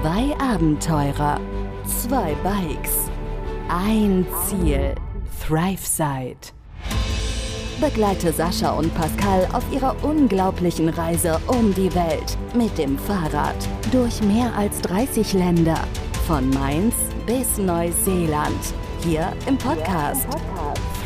[0.00, 1.40] Zwei Abenteurer,
[1.84, 3.10] zwei Bikes,
[3.68, 4.94] ein Ziel.
[5.44, 6.52] ThriveSide.
[7.80, 13.56] Begleite Sascha und Pascal auf ihrer unglaublichen Reise um die Welt mit dem Fahrrad
[13.90, 15.80] durch mehr als 30 Länder.
[16.28, 16.94] Von Mainz
[17.26, 18.72] bis Neuseeland.
[19.00, 20.28] Hier im Podcast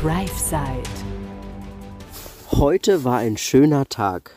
[0.03, 0.83] ThriveSide.
[2.51, 4.33] Heute war ein schöner Tag.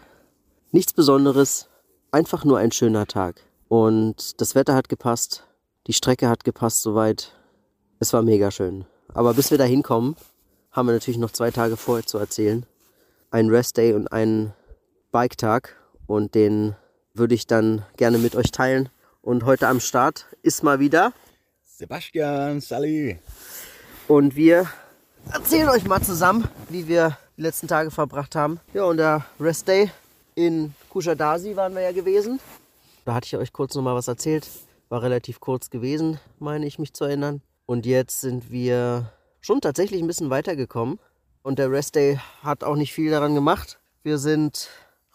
[0.71, 1.67] Nichts Besonderes,
[2.11, 3.44] einfach nur ein schöner Tag.
[3.67, 5.43] Und das Wetter hat gepasst,
[5.87, 7.33] die Strecke hat gepasst soweit.
[7.99, 8.85] Es war mega schön.
[9.13, 10.15] Aber bis wir da hinkommen,
[10.71, 12.65] haben wir natürlich noch zwei Tage vorher zu erzählen.
[13.31, 14.53] Ein Rest-Day und einen
[15.11, 15.75] Bike-Tag.
[16.07, 16.75] Und den
[17.13, 18.89] würde ich dann gerne mit euch teilen.
[19.21, 21.13] Und heute am Start ist mal wieder.
[21.63, 23.17] Sebastian, salut.
[24.07, 24.69] Und wir
[25.31, 28.59] erzählen euch mal zusammen, wie wir die letzten Tage verbracht haben.
[28.73, 29.89] Ja, und der Rest-Day
[30.35, 32.39] in Kushadasi waren wir ja gewesen.
[33.05, 34.49] Da hatte ich euch kurz nochmal was erzählt.
[34.89, 37.43] War relativ kurz gewesen, meine ich mich zu erinnern.
[37.67, 40.99] Und jetzt sind wir schon tatsächlich ein bisschen weitergekommen.
[41.43, 43.79] Und der Rest Day hat auch nicht viel daran gemacht.
[44.01, 44.69] Wir sind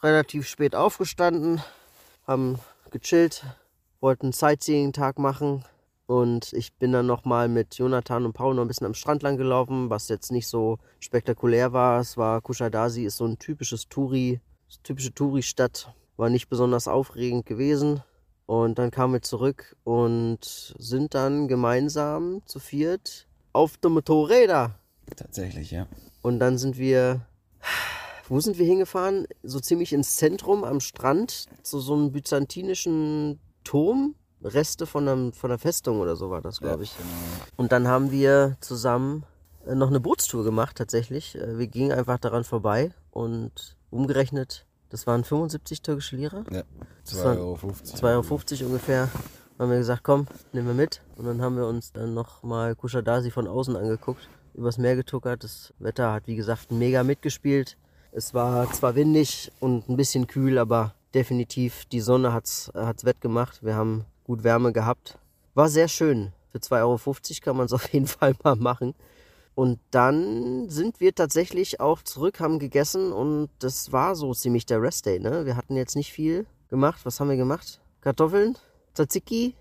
[0.05, 1.61] relativ spät aufgestanden,
[2.29, 2.61] haben
[2.92, 3.45] gechillt,
[4.01, 5.64] wollten einen Sightseeing-Tag machen.
[6.07, 9.36] Und ich bin dann nochmal mit Jonathan und Paul noch ein bisschen am Strand lang
[9.36, 12.01] gelaufen, was jetzt nicht so spektakulär war.
[12.01, 14.41] Es war Kushadasi, ist so ein typisches Touri,
[14.84, 18.03] typische Touri-Stadt war nicht besonders aufregend gewesen.
[18.47, 24.75] Und dann kamen wir zurück und sind dann gemeinsam zu viert auf der Motorräder.
[25.17, 25.87] Tatsächlich, ja.
[26.23, 27.21] Und dann sind wir,
[28.29, 29.27] wo sind wir hingefahren?
[29.43, 34.15] So ziemlich ins Zentrum am Strand, zu so einem byzantinischen Turm.
[34.43, 36.93] Reste von, einem, von einer Festung oder so war das, glaube ich.
[36.93, 37.45] Ja, genau.
[37.57, 39.25] Und dann haben wir zusammen
[39.67, 41.37] äh, noch eine Bootstour gemacht, tatsächlich.
[41.37, 46.44] Äh, Wir gingen einfach daran vorbei und umgerechnet, das waren 75 türkische Lira.
[46.50, 46.62] Ja,
[47.05, 47.56] Das waren 2,50 Euro.
[47.56, 49.08] 2,50 Euro ungefähr.
[49.58, 51.02] Haben wir gesagt, komm, nehmen wir mit.
[51.16, 55.44] Und dann haben wir uns dann nochmal Kushadasi von außen angeguckt, übers Meer getuckert.
[55.44, 57.77] Das Wetter hat, wie gesagt, mega mitgespielt.
[58.12, 63.62] Es war zwar windig und ein bisschen kühl, aber definitiv die Sonne hat's, hat's wettgemacht.
[63.62, 65.18] Wir haben gut Wärme gehabt.
[65.55, 66.33] War sehr schön.
[66.52, 68.95] Für 2,50 Euro kann man es auf jeden Fall mal machen.
[69.55, 74.80] Und dann sind wir tatsächlich auch zurück, haben gegessen und das war so ziemlich der
[74.80, 75.18] Rest-Day.
[75.18, 75.44] Ne?
[75.44, 77.00] Wir hatten jetzt nicht viel gemacht.
[77.05, 77.80] Was haben wir gemacht?
[78.00, 78.56] Kartoffeln,
[78.94, 79.55] Tzatziki,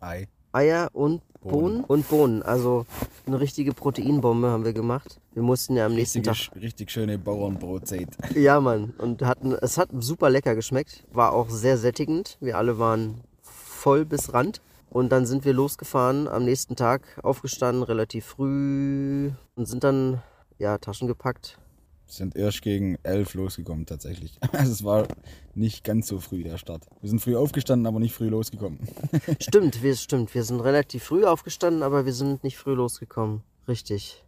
[0.00, 0.26] Ei.
[0.52, 1.82] Eier und Bohnen.
[1.82, 1.84] Bohnen.
[1.84, 2.42] und Bohnen.
[2.42, 2.86] Also
[3.26, 5.20] eine richtige Proteinbombe haben wir gemacht.
[5.34, 6.60] Wir mussten ja am nächsten Richtig, Tag.
[6.62, 8.08] richtig schöne Bauernbrotzeit.
[8.34, 8.94] Ja, Mann.
[8.98, 11.04] Und hatten, es hat super lecker geschmeckt.
[11.12, 12.38] War auch sehr sättigend.
[12.40, 14.60] Wir alle waren voll bis Rand.
[14.90, 20.22] Und dann sind wir losgefahren, am nächsten Tag aufgestanden, relativ früh und sind dann,
[20.58, 21.58] ja, Taschen gepackt.
[22.06, 24.38] Sind erst gegen elf losgekommen, tatsächlich.
[24.52, 25.08] Also es war
[25.54, 26.86] nicht ganz so früh der Start.
[27.00, 28.78] Wir sind früh aufgestanden, aber nicht früh losgekommen.
[29.40, 30.34] Stimmt, wir, stimmt.
[30.34, 33.42] Wir sind relativ früh aufgestanden, aber wir sind nicht früh losgekommen.
[33.66, 34.22] Richtig.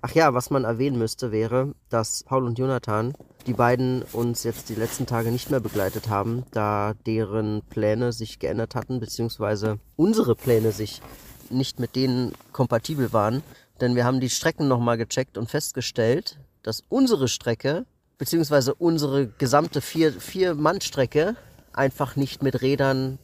[0.00, 3.14] Ach ja, was man erwähnen müsste, wäre, dass Paul und Jonathan,
[3.46, 8.38] die beiden uns jetzt die letzten Tage nicht mehr begleitet haben, da deren Pläne sich
[8.38, 11.02] geändert hatten, beziehungsweise unsere Pläne sich
[11.50, 13.42] nicht mit denen kompatibel waren.
[13.80, 17.84] Denn wir haben die Strecken nochmal gecheckt und festgestellt, dass unsere Strecke,
[18.16, 21.36] beziehungsweise unsere gesamte vier- Vier-Mann-Strecke
[21.72, 23.18] einfach nicht mit Rädern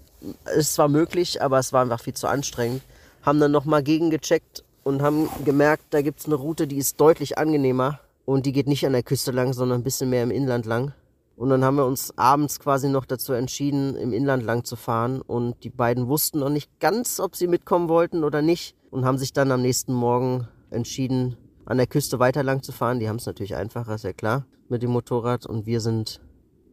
[0.57, 2.83] ist zwar möglich, aber es war einfach viel zu anstrengend.
[3.23, 7.37] Haben dann nochmal gegengecheckt und haben gemerkt, da gibt es eine Route, die ist deutlich
[7.37, 10.65] angenehmer und die geht nicht an der Küste lang, sondern ein bisschen mehr im Inland
[10.65, 10.95] lang.
[11.37, 15.21] Und dann haben wir uns abends quasi noch dazu entschieden, im Inland lang zu fahren.
[15.21, 18.75] Und die beiden wussten noch nicht ganz, ob sie mitkommen wollten oder nicht.
[18.91, 22.99] Und haben sich dann am nächsten Morgen entschieden, an der Küste weiter lang zu fahren.
[22.99, 25.45] Die haben es natürlich einfacher, ist ja klar, mit dem Motorrad.
[25.45, 26.21] Und wir sind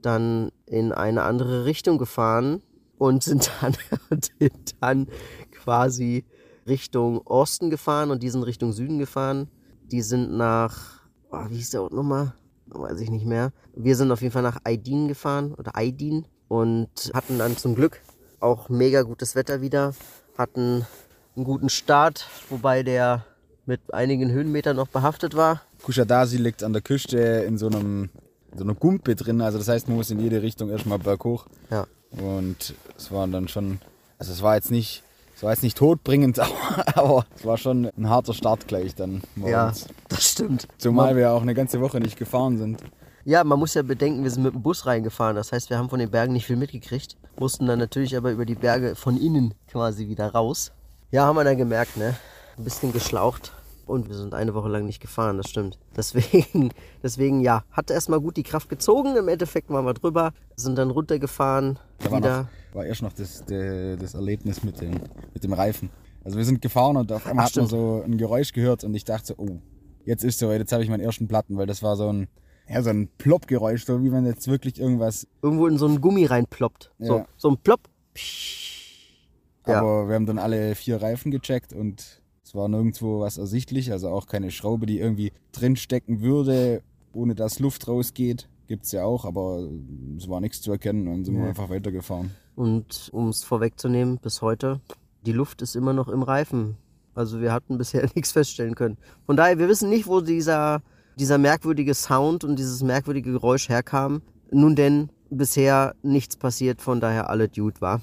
[0.02, 2.64] dann in eine andere Richtung gefahren
[2.98, 3.76] und sind dann,
[4.80, 5.08] dann
[5.52, 6.24] quasi
[6.68, 9.50] Richtung Osten gefahren und die sind Richtung Süden gefahren.
[9.92, 12.34] Die sind nach, oh, wie hieß der Ort nochmal?
[12.68, 13.52] Weiß ich nicht mehr.
[13.76, 18.02] Wir sind auf jeden Fall nach Aydin gefahren oder Aydin und hatten dann zum Glück
[18.40, 19.94] auch mega gutes Wetter wieder.
[20.38, 20.86] Hatten
[21.36, 23.26] einen guten Start, wobei der
[23.66, 25.62] mit einigen Höhenmetern noch behaftet war.
[25.84, 28.10] Kushadasi liegt an der Küste in so einem
[28.56, 29.42] in so einer Gumpe drin.
[29.42, 31.46] Also das heißt, man muss in jede Richtung erstmal berghoch.
[31.70, 31.86] Ja.
[32.12, 33.80] Und es war dann schon,
[34.18, 35.04] also es war jetzt nicht,
[35.36, 36.40] es war jetzt nicht todbringend,
[36.96, 39.74] aber, es war schon ein harter Start gleich dann Ja,
[40.08, 40.68] das stimmt.
[40.78, 42.82] Zumal wir auch eine ganze Woche nicht gefahren sind.
[43.26, 45.36] Ja, man muss ja bedenken, wir sind mit dem Bus reingefahren.
[45.36, 47.18] Das heißt, wir haben von den Bergen nicht viel mitgekriegt.
[47.40, 50.72] Mussten dann natürlich aber über die Berge von innen quasi wieder raus.
[51.12, 52.16] Ja, haben wir dann gemerkt, ne?
[52.58, 53.52] Ein bisschen geschlaucht.
[53.88, 55.78] Und wir sind eine Woche lang nicht gefahren, das stimmt.
[55.98, 56.72] Deswegen,
[57.04, 59.16] deswegen ja, hat erstmal gut die Kraft gezogen.
[59.16, 61.78] Im Endeffekt waren wir drüber, sind dann runtergefahren.
[62.00, 62.50] Da war wieder.
[62.76, 65.00] War erst noch das, de, das Erlebnis mit, den,
[65.34, 65.90] mit dem Reifen.
[66.24, 68.94] Also wir sind gefahren und auf einmal Ach, hat man so ein Geräusch gehört und
[68.96, 69.60] ich dachte so, oh,
[70.06, 72.28] jetzt ist soweit, jetzt habe ich meinen ersten Platten, weil das war so ein,
[72.68, 75.28] ja, so ein Plopp-Geräusch, so wie wenn jetzt wirklich irgendwas.
[75.42, 76.92] Irgendwo in so einen Gummi reinploppt.
[77.00, 77.28] So, Ja.
[77.38, 77.82] so ein Plopp.
[79.68, 79.80] Ja.
[79.80, 84.10] Aber wir haben dann alle vier Reifen gecheckt und es war nirgendwo was ersichtlich, also
[84.10, 86.82] auch keine Schraube, die irgendwie drinstecken würde,
[87.14, 88.48] ohne dass Luft rausgeht.
[88.68, 89.68] Gibt's ja auch, aber
[90.18, 91.50] es war nichts zu erkennen und sind wir Ja.
[91.50, 92.32] einfach weitergefahren.
[92.56, 94.80] Und um es vorwegzunehmen, bis heute,
[95.26, 96.78] die Luft ist immer noch im Reifen.
[97.14, 98.98] Also wir hatten bisher nichts feststellen können.
[99.26, 100.82] Von daher, wir wissen nicht, wo dieser,
[101.18, 104.22] dieser merkwürdige Sound und dieses merkwürdige Geräusch herkam.
[104.52, 108.02] Nun denn, bisher nichts passiert, von daher alle Dude war.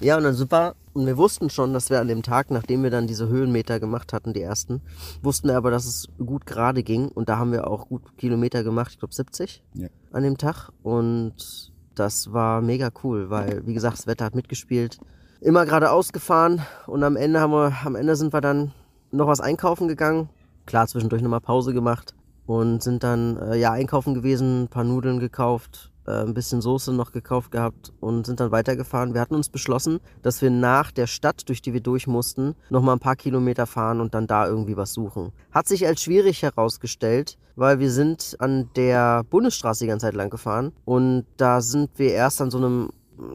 [0.00, 0.74] Ja, und dann super.
[0.92, 4.12] Und wir wussten schon, dass wir an dem Tag, nachdem wir dann diese Höhenmeter gemacht
[4.12, 4.80] hatten, die ersten,
[5.22, 7.08] wussten aber, dass es gut gerade ging.
[7.08, 9.88] Und da haben wir auch gut Kilometer gemacht, ich glaube 70 Ja.
[10.12, 10.70] an dem Tag.
[10.82, 14.98] Und das war mega cool, weil, wie gesagt, das Wetter hat mitgespielt.
[15.40, 18.72] Immer geradeaus gefahren und am Ende haben wir, am Ende sind wir dann
[19.10, 20.28] noch was einkaufen gegangen.
[20.66, 22.14] Klar, zwischendurch nochmal Pause gemacht
[22.46, 26.92] und sind dann äh, ja einkaufen gewesen, ein paar Nudeln gekauft, äh, ein bisschen Soße
[26.92, 29.14] noch gekauft gehabt und sind dann weitergefahren.
[29.14, 32.96] Wir hatten uns beschlossen, dass wir nach der Stadt, durch die wir durch mussten, nochmal
[32.96, 35.32] ein paar Kilometer fahren und dann da irgendwie was suchen.
[35.50, 40.30] Hat sich als schwierig herausgestellt, weil wir sind an der Bundesstraße die ganze Zeit lang
[40.30, 42.90] gefahren und da sind wir erst an so einem,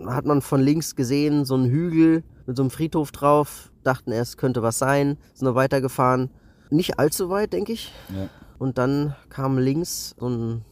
[0.07, 4.37] hat man von links gesehen, so einen Hügel mit so einem Friedhof drauf, dachten erst,
[4.37, 6.29] könnte was sein, sind noch weitergefahren.
[6.69, 7.91] Nicht allzu weit, denke ich.
[8.09, 8.29] Ja.
[8.57, 10.65] Und dann kam links so ein,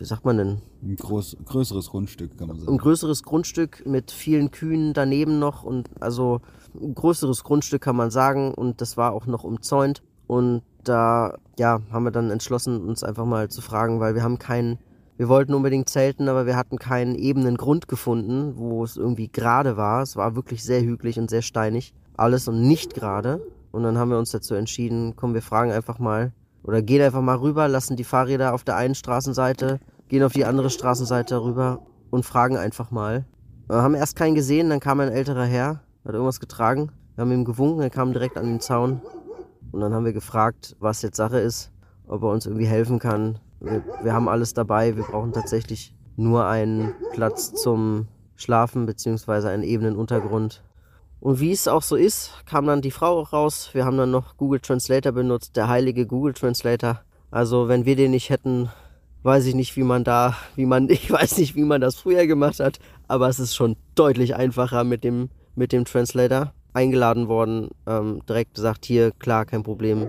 [0.00, 2.78] wie sagt man denn, Ein groß, größeres Grundstück, kann man ein sagen.
[2.78, 6.40] größeres Grundstück mit vielen Kühen daneben noch und also
[6.74, 11.80] ein größeres Grundstück kann man sagen und das war auch noch umzäunt und da ja
[11.92, 14.78] haben wir dann entschlossen uns einfach mal zu fragen, weil wir haben keinen
[15.18, 19.76] wir wollten unbedingt zelten, aber wir hatten keinen ebenen Grund gefunden, wo es irgendwie gerade
[19.76, 20.00] war.
[20.00, 21.92] Es war wirklich sehr hügelig und sehr steinig.
[22.16, 23.42] Alles und nicht gerade.
[23.70, 26.32] Und dann haben wir uns dazu entschieden, komm, wir fragen einfach mal
[26.62, 29.80] oder gehen einfach mal rüber, lassen die Fahrräder auf der einen Straßenseite,
[30.10, 33.24] gehen auf die andere Straßenseite rüber und fragen einfach mal.
[33.68, 36.90] Wir haben erst keinen gesehen, dann kam ein älterer Herr, hat irgendwas getragen.
[37.14, 39.00] Wir haben ihm gewunken, er kam direkt an den Zaun.
[39.70, 41.70] Und dann haben wir gefragt, was jetzt Sache ist,
[42.08, 43.38] ob er uns irgendwie helfen kann.
[43.60, 49.62] Wir, wir haben alles dabei, wir brauchen tatsächlich nur einen Platz zum Schlafen beziehungsweise einen
[49.62, 50.64] ebenen Untergrund.
[51.20, 53.70] Und wie es auch so ist, kam dann die Frau auch raus.
[53.74, 57.00] Wir haben dann noch Google Translator benutzt, der heilige Google Translator.
[57.30, 58.70] Also wenn wir den nicht hätten,
[59.22, 62.26] weiß ich nicht, wie man da, wie man, ich weiß nicht, wie man das früher
[62.26, 62.78] gemacht hat,
[63.08, 66.52] aber es ist schon deutlich einfacher mit dem, mit dem Translator.
[66.72, 70.08] Eingeladen worden, ähm, direkt gesagt, hier, klar, kein Problem.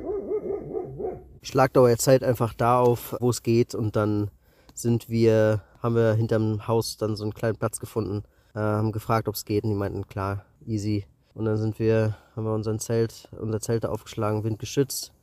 [1.41, 4.29] Schlagdauer jetzt halt einfach da auf, wo es geht und dann
[4.75, 8.21] sind wir, haben wir hinterm Haus dann so einen kleinen Platz gefunden,
[8.53, 11.05] äh, haben gefragt, ob es geht und die meinten, klar, easy.
[11.33, 15.13] Und dann sind wir, haben wir unseren Zelt, unser Zelt aufgeschlagen, windgeschützt.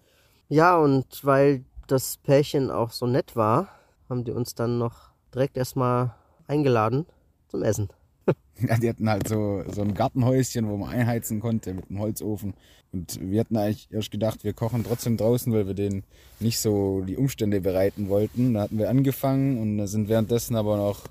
[0.49, 3.69] Ja, und weil das Pärchen auch so nett war,
[4.09, 6.15] haben die uns dann noch direkt erstmal
[6.47, 7.07] eingeladen
[7.49, 7.89] zum Essen.
[8.61, 12.55] Ja, die hatten halt so, so ein Gartenhäuschen, wo man einheizen konnte mit einem Holzofen.
[12.93, 16.03] Und wir hatten eigentlich erst gedacht, wir kochen trotzdem draußen, weil wir denen
[16.41, 18.55] nicht so die Umstände bereiten wollten.
[18.55, 21.05] Da hatten wir angefangen und da sind währenddessen aber noch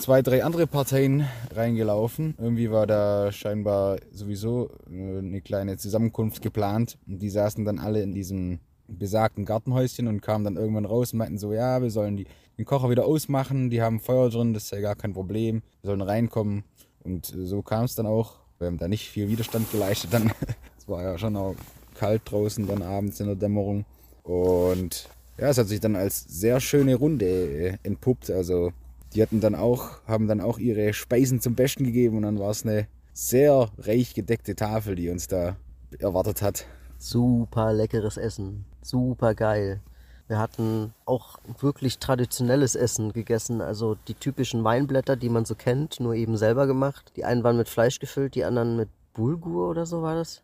[0.00, 2.34] zwei, drei andere Parteien reingelaufen.
[2.38, 6.98] Irgendwie war da scheinbar sowieso äh, eine kleine Zusammenkunft geplant.
[7.06, 11.18] Und die saßen dann alle in diesem besagten Gartenhäuschen und kamen dann irgendwann raus und
[11.18, 12.26] meinten so, ja, wir sollen die,
[12.58, 15.88] den Kocher wieder ausmachen, die haben Feuer drin, das ist ja gar kein Problem, wir
[15.88, 16.64] sollen reinkommen.
[17.04, 18.40] Und so kam es dann auch.
[18.58, 20.12] Wir haben da nicht viel Widerstand geleistet.
[20.12, 20.32] Dann,
[20.78, 21.54] es war ja schon auch
[21.94, 23.84] kalt draußen dann abends in der Dämmerung.
[24.22, 28.30] Und ja, es hat sich dann als sehr schöne Runde äh, entpuppt.
[28.30, 28.72] Also
[29.14, 32.50] die hatten dann auch, haben dann auch ihre Speisen zum Besten gegeben und dann war
[32.50, 35.56] es eine sehr reich gedeckte Tafel, die uns da
[35.98, 36.66] erwartet hat.
[36.98, 38.64] Super leckeres Essen.
[38.82, 39.80] Super geil.
[40.28, 46.00] Wir hatten auch wirklich traditionelles Essen gegessen, also die typischen Weinblätter, die man so kennt,
[46.00, 47.12] nur eben selber gemacht.
[47.16, 50.42] Die einen waren mit Fleisch gefüllt, die anderen mit Bulgur oder so war das.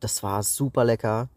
[0.00, 1.28] Das war super lecker.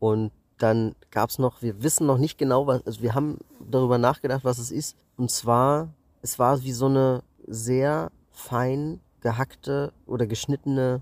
[0.00, 4.44] Und dann gab's noch, wir wissen noch nicht genau, was, also wir haben darüber nachgedacht,
[4.44, 4.96] was es ist.
[5.16, 5.88] Und zwar,
[6.22, 11.00] es war wie so eine sehr fein gehackte oder geschnittene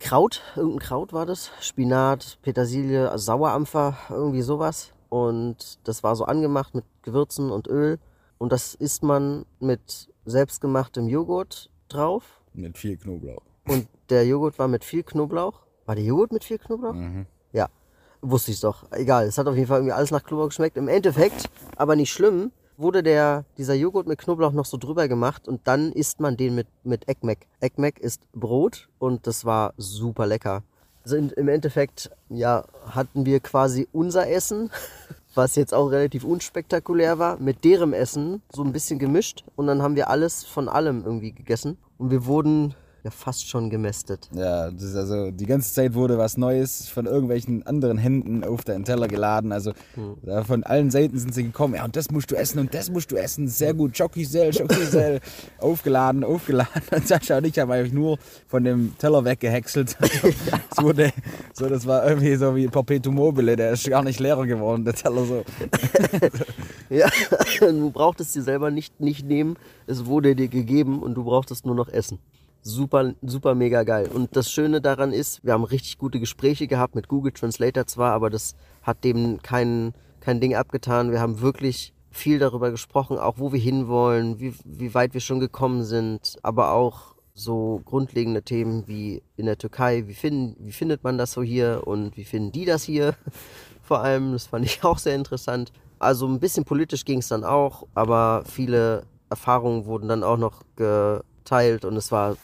[0.00, 1.50] Kraut, irgendein Kraut war das.
[1.60, 4.92] Spinat, Petersilie, Sauerampfer, irgendwie sowas.
[5.08, 7.98] Und das war so angemacht mit Gewürzen und Öl.
[8.38, 12.40] Und das isst man mit selbstgemachtem Joghurt drauf.
[12.52, 13.42] Mit viel Knoblauch.
[13.66, 15.60] Und der Joghurt war mit viel Knoblauch.
[15.86, 16.94] War der Joghurt mit viel Knoblauch?
[16.94, 17.26] Mhm.
[17.52, 17.68] Ja,
[18.20, 18.90] wusste ich doch.
[18.90, 20.76] Egal, es hat auf jeden Fall irgendwie alles nach Knoblauch geschmeckt.
[20.76, 25.48] Im Endeffekt, aber nicht schlimm, wurde der, dieser Joghurt mit Knoblauch noch so drüber gemacht
[25.48, 27.46] und dann isst man den mit, mit Ekmek.
[27.60, 30.62] Ekmek ist Brot und das war super lecker.
[31.04, 34.70] Also in, im Endeffekt, ja, hatten wir quasi unser Essen,
[35.34, 39.82] was jetzt auch relativ unspektakulär war, mit deren Essen so ein bisschen gemischt und dann
[39.82, 42.74] haben wir alles von allem irgendwie gegessen und wir wurden
[43.04, 44.28] ja fast schon gemästet.
[44.34, 48.64] Ja, das ist also die ganze Zeit wurde was Neues von irgendwelchen anderen Händen auf
[48.64, 49.52] den Teller geladen.
[49.52, 50.44] Also Hm.
[50.44, 51.74] von allen Seiten sind sie gekommen.
[51.74, 53.46] Ja, und das musst du essen und das musst du essen.
[53.46, 53.96] Sehr gut.
[53.96, 55.20] Chocosel, Chocosel.
[55.58, 56.82] aufgeladen, aufgeladen.
[56.90, 59.96] Und Sascha und ich haben eigentlich nur von dem Teller weggehäckselt.
[60.76, 61.12] Es wurde,
[61.52, 63.54] so, das war irgendwie so wie Perpetuum mobile.
[63.54, 65.44] Der ist gar nicht leerer geworden, der Teller so.
[66.90, 67.08] Ja,
[67.60, 69.56] du brauchtest dir selber nicht, nicht nehmen,
[69.86, 72.18] es wurde dir gegeben und du brauchtest nur noch essen.
[72.66, 74.08] Super, super mega geil.
[74.08, 78.12] Und das Schöne daran ist, wir haben richtig gute Gespräche gehabt mit Google Translator zwar,
[78.12, 81.12] aber das hat dem kein, kein Ding abgetan.
[81.12, 85.40] Wir haben wirklich viel darüber gesprochen, auch wo wir hinwollen, wie, wie weit wir schon
[85.40, 91.04] gekommen sind, aber auch so grundlegende Themen wie in der Türkei, wie, finden, wie findet
[91.04, 93.14] man das so hier und wie finden die das hier
[93.82, 95.70] vor allem, das fand ich auch sehr interessant.
[95.98, 100.62] Also ein bisschen politisch ging es dann auch, aber viele Erfahrungen wurden dann auch noch
[101.44, 102.36] geteilt und es war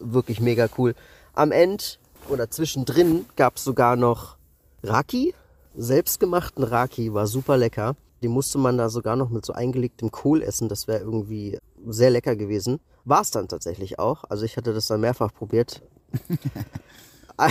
[0.00, 0.94] wirklich mega cool.
[1.34, 1.84] Am Ende
[2.28, 4.36] oder zwischendrin gab es sogar noch
[4.82, 5.34] Raki,
[5.76, 7.96] selbstgemachten Raki, war super lecker.
[8.22, 12.10] Die musste man da sogar noch mit so eingelegtem Kohl essen, das wäre irgendwie sehr
[12.10, 12.80] lecker gewesen.
[13.04, 15.82] War es dann tatsächlich auch, also ich hatte das dann mehrfach probiert.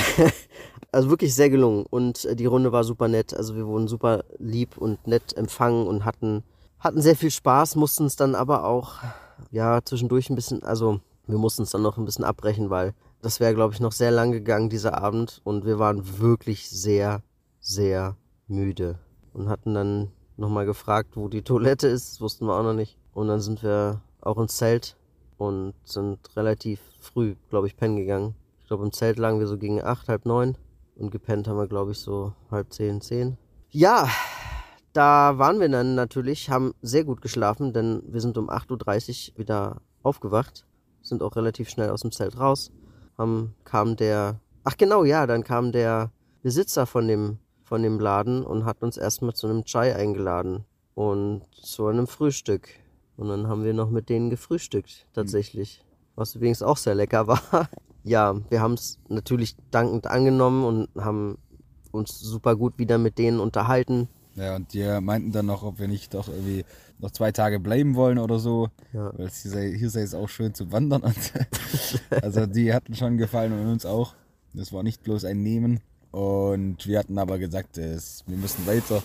[0.90, 3.34] Also wirklich sehr gelungen und die Runde war super nett.
[3.34, 6.44] Also wir wurden super lieb und nett empfangen und hatten,
[6.80, 8.96] hatten sehr viel Spaß, mussten es dann aber auch,
[9.52, 13.40] ja, zwischendurch ein bisschen, also wir mussten es dann noch ein bisschen abbrechen, weil das
[13.40, 15.42] wäre, glaube ich, noch sehr lang gegangen, dieser Abend.
[15.44, 17.22] Und wir waren wirklich sehr,
[17.60, 18.16] sehr
[18.48, 19.00] müde
[19.34, 22.14] und hatten dann nochmal gefragt, wo die Toilette ist.
[22.14, 22.98] Das wussten wir auch noch nicht.
[23.14, 24.96] Und dann sind wir auch ins Zelt
[25.38, 28.36] und sind relativ früh, glaube ich, pennen gegangen.
[28.62, 30.58] Ich glaube, im Zelt lagen wir so gegen acht, halb neun.
[30.96, 33.38] Und gepennt haben wir, glaube ich, so halb zehn, zehn.
[33.70, 34.10] Ja,
[34.94, 39.40] da waren wir dann natürlich, haben sehr gut geschlafen, denn wir sind um 8.30 Uhr
[39.40, 40.66] wieder aufgewacht,
[41.02, 42.72] sind auch relativ schnell aus dem Zelt raus.
[43.18, 46.12] Haben, kam der, ach genau, ja, dann kam der
[46.44, 50.66] Besitzer von dem, von dem Laden und hat uns erstmal zu einem Chai eingeladen
[50.96, 52.70] und zu einem Frühstück.
[53.18, 55.84] Und dann haben wir noch mit denen gefrühstückt, tatsächlich.
[56.16, 57.42] Was übrigens auch sehr lecker war.
[58.04, 61.40] Ja, wir haben es natürlich dankend angenommen und haben
[61.92, 64.08] uns super gut wieder mit denen unterhalten.
[64.38, 66.64] Ja, und die meinten dann noch, ob wir nicht doch irgendwie
[67.00, 68.70] noch zwei Tage bleiben wollen oder so.
[68.94, 69.12] Ja.
[69.18, 71.02] Weil es hier sei, hier sei es auch schön zu wandern.
[72.22, 74.16] Also die hatten schon gefallen und uns auch.
[74.54, 75.82] Das war nicht bloß ein Nehmen.
[76.12, 79.04] Und wir hatten aber gesagt, es, wir müssen weiter.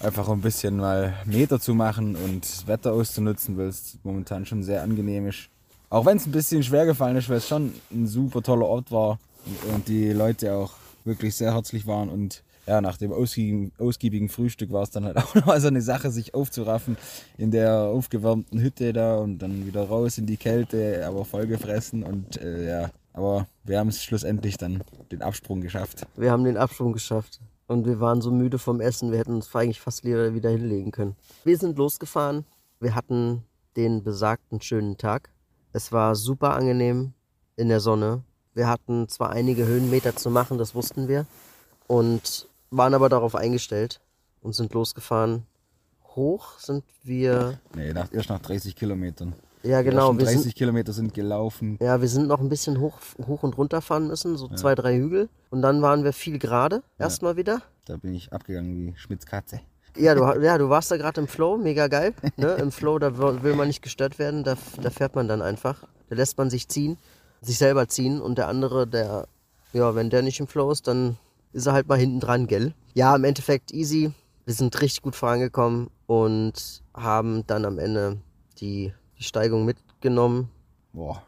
[0.00, 4.62] Einfach ein bisschen mal Meter zu machen und das Wetter auszunutzen, weil es momentan schon
[4.62, 5.48] sehr angenehm ist.
[5.90, 8.92] Auch wenn es ein bisschen schwer gefallen ist, weil es schon ein super toller Ort
[8.92, 10.74] war und, und die Leute auch
[11.04, 15.16] wirklich sehr herzlich waren und ja, nach dem ausgiebigen, ausgiebigen Frühstück war es dann halt
[15.16, 16.96] auch noch so eine Sache, sich aufzuraffen
[17.38, 22.40] in der aufgewärmten Hütte da und dann wieder raus in die Kälte, aber vollgefressen und
[22.40, 26.06] äh, ja, aber wir haben es schlussendlich dann den Absprung geschafft.
[26.16, 27.40] Wir haben den Absprung geschafft.
[27.66, 30.90] Und wir waren so müde vom Essen, wir hätten uns eigentlich fast wieder wieder hinlegen
[30.90, 31.16] können.
[31.44, 32.46] Wir sind losgefahren.
[32.80, 33.42] Wir hatten
[33.76, 35.30] den besagten schönen Tag.
[35.72, 37.12] Es war super angenehm
[37.56, 38.22] in der Sonne.
[38.54, 41.26] Wir hatten zwar einige Höhenmeter zu machen, das wussten wir.
[41.86, 44.00] Und waren aber darauf eingestellt
[44.40, 45.46] und sind losgefahren.
[46.16, 47.60] Hoch sind wir.
[47.74, 49.34] Nee, nach, erst nach 30 Kilometern.
[49.62, 50.12] Ja, genau.
[50.12, 51.78] Wir ersten 30 sind, Kilometer sind gelaufen.
[51.80, 54.96] ja, wir sind noch ein bisschen hoch, hoch und runter fahren müssen, so zwei, drei
[54.96, 55.28] Hügel.
[55.50, 57.62] Und dann waren wir viel gerade, erstmal wieder.
[57.84, 59.60] Da bin ich abgegangen wie Schmitz Katze.
[59.96, 62.14] Ja, du, ja, du warst da gerade im Flow, mega geil.
[62.36, 62.54] Ne?
[62.54, 65.84] Im Flow, da will will man nicht gestört werden, da, da fährt man dann einfach.
[66.08, 66.96] Da lässt man sich ziehen,
[67.40, 69.26] sich selber ziehen und der andere, der,
[69.72, 71.16] ja, wenn der nicht im Flow ist, dann
[71.58, 72.72] ist er halt mal hinten dran, gell?
[72.94, 74.12] Ja, im Endeffekt easy.
[74.44, 78.18] Wir sind richtig gut vorangekommen und haben dann am Ende
[78.60, 80.48] die, die Steigung mitgenommen.
[80.92, 81.22] Boah,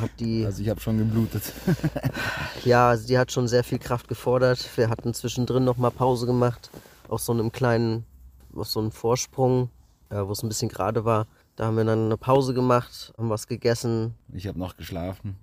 [0.00, 1.42] Hab die, also ich habe schon geblutet.
[2.64, 4.68] ja, sie hat schon sehr viel Kraft gefordert.
[4.76, 6.70] Wir hatten zwischendrin noch mal Pause gemacht,
[7.08, 8.04] auf so einem kleinen,
[8.56, 9.68] auf so einem Vorsprung,
[10.08, 11.26] äh, wo es ein bisschen gerade war.
[11.56, 14.14] Da haben wir dann eine Pause gemacht, haben was gegessen.
[14.32, 15.36] Ich habe noch geschlafen.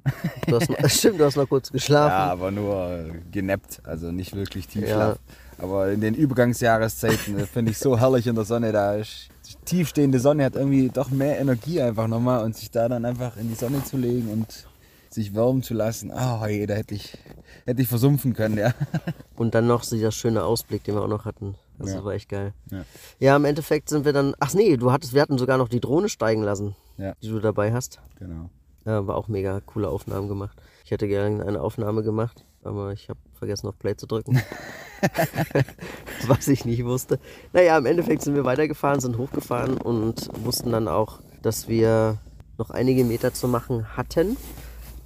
[0.46, 2.32] Du hast noch, stimmt, du hast noch kurz Ja, geschlafen.
[2.32, 5.20] aber nur äh, genappt, also nicht wirklich Tiefschlaf.
[5.58, 8.74] Aber in den Übergangsjahreszeiten äh, finde ich so herrlich in der Sonne.
[8.74, 12.90] Da ist die tiefstehende Sonne hat irgendwie doch mehr Energie einfach nochmal und sich da
[12.90, 14.68] dann einfach in die Sonne zu legen und
[15.10, 16.12] sich wärmen zu lassen.
[16.12, 17.18] Ah, oh, je, da hätte ich,
[17.66, 18.74] hätte ich versumpfen können, ja.
[19.36, 21.56] Und dann noch dieser schöne Ausblick, den wir auch noch hatten.
[21.82, 22.04] Das Ja.
[22.04, 22.54] war echt geil.
[22.72, 22.84] Ja.
[23.20, 24.34] Ja, im Endeffekt sind wir dann.
[24.40, 27.14] Ach nee, du hattest, wir hatten sogar noch die Drohne steigen lassen, Ja.
[27.22, 28.00] die du dabei hast.
[28.20, 28.50] Genau.
[28.86, 30.58] Ja, war auch mega coole Aufnahmen gemacht.
[30.84, 34.42] Ich hätte gerne eine Aufnahme gemacht, aber ich habe vergessen auf Play zu drücken.
[36.28, 37.20] Was ich nicht wusste.
[37.54, 42.18] Naja, im Endeffekt sind wir weitergefahren, sind hochgefahren und wussten dann auch, dass wir
[42.58, 44.38] noch einige Meter zu machen hatten,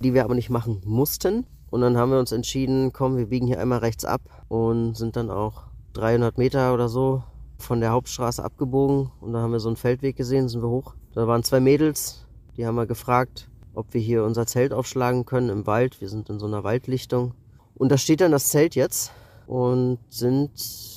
[0.02, 1.46] die wir aber nicht machen mussten.
[1.70, 5.16] Und dann haben wir uns entschieden, komm, wir biegen hier einmal rechts ab und sind
[5.16, 5.64] dann auch
[5.96, 7.24] 300 Meter oder so
[7.58, 9.12] von der Hauptstraße abgebogen.
[9.22, 10.94] Und da haben wir so einen Feldweg gesehen, sind wir hoch.
[11.14, 12.26] Da waren zwei Mädels,
[12.58, 16.02] die haben wir gefragt, ob wir hier unser Zelt aufschlagen können im Wald.
[16.02, 17.34] Wir sind in so einer Waldlichtung.
[17.76, 19.12] Und da steht dann das Zelt jetzt
[19.48, 20.52] und sind,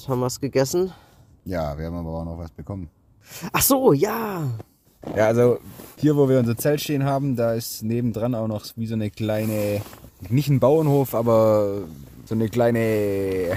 [0.08, 0.92] haben was gegessen.
[1.44, 2.90] Ja, wir haben aber auch noch was bekommen.
[3.52, 4.42] Ach so, ja.
[5.16, 5.58] Ja, also
[5.96, 9.10] hier, wo wir unser Zelt stehen haben, da ist nebendran auch noch wie so eine
[9.10, 9.80] kleine,
[10.28, 11.82] nicht ein Bauernhof, aber
[12.24, 13.56] so eine kleine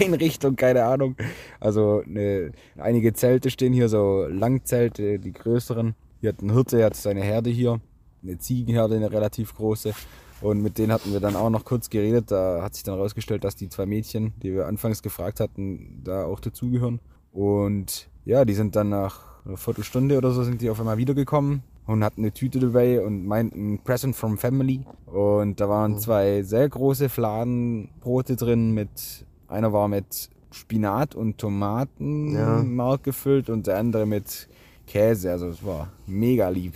[0.00, 1.16] Einrichtung, keine Ahnung.
[1.60, 5.94] Also eine, einige Zelte stehen hier, so Langzelte, die größeren.
[6.20, 7.80] Hier hat ein Hirte, er hat seine Herde hier,
[8.22, 9.92] eine Ziegenherde, eine relativ große.
[10.40, 12.30] Und mit denen hatten wir dann auch noch kurz geredet.
[12.30, 16.24] Da hat sich dann herausgestellt, dass die zwei Mädchen, die wir anfangs gefragt hatten, da
[16.24, 17.00] auch dazugehören.
[17.32, 21.62] Und ja, die sind dann nach einer Viertelstunde oder so sind die auf einmal wiedergekommen
[21.86, 24.84] und hatten eine Tüte dabei und meinten Present from Family.
[25.06, 33.02] Und da waren zwei sehr große Fladenbrote drin mit, einer war mit Spinat und Tomatenmark
[33.02, 34.48] gefüllt und der andere mit
[34.86, 35.30] Käse.
[35.30, 36.74] Also es war mega lieb.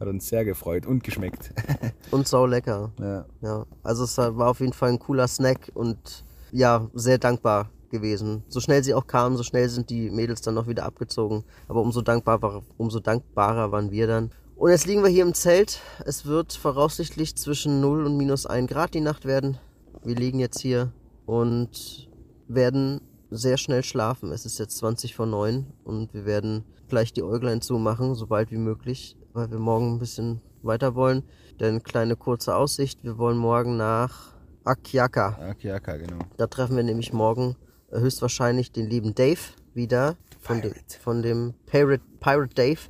[0.00, 1.52] Hat uns sehr gefreut und geschmeckt.
[2.10, 2.90] Und sau lecker.
[2.98, 3.26] ja.
[3.42, 8.42] Ja, also es war auf jeden Fall ein cooler Snack und ja, sehr dankbar gewesen.
[8.48, 11.44] So schnell sie auch kamen, so schnell sind die Mädels dann noch wieder abgezogen.
[11.68, 14.30] Aber umso, dankbar war, umso dankbarer waren wir dann.
[14.56, 15.80] Und jetzt liegen wir hier im Zelt.
[16.04, 19.58] Es wird voraussichtlich zwischen 0 und minus 1 Grad die Nacht werden.
[20.02, 20.92] Wir liegen jetzt hier
[21.26, 22.09] und
[22.54, 24.32] werden sehr schnell schlafen.
[24.32, 28.58] Es ist jetzt 20 vor 9 und wir werden gleich die Äuglein zumachen, sobald wie
[28.58, 31.22] möglich, weil wir morgen ein bisschen weiter wollen.
[31.60, 35.38] Denn kleine kurze Aussicht, wir wollen morgen nach Akyaka.
[35.40, 36.18] Akiaka, genau.
[36.36, 37.56] Da treffen wir nämlich morgen
[37.90, 39.40] äh, höchstwahrscheinlich den lieben Dave
[39.74, 40.16] wieder.
[40.40, 40.98] Von dem, Pirate.
[41.00, 42.80] von dem Pirate, Pirate Dave.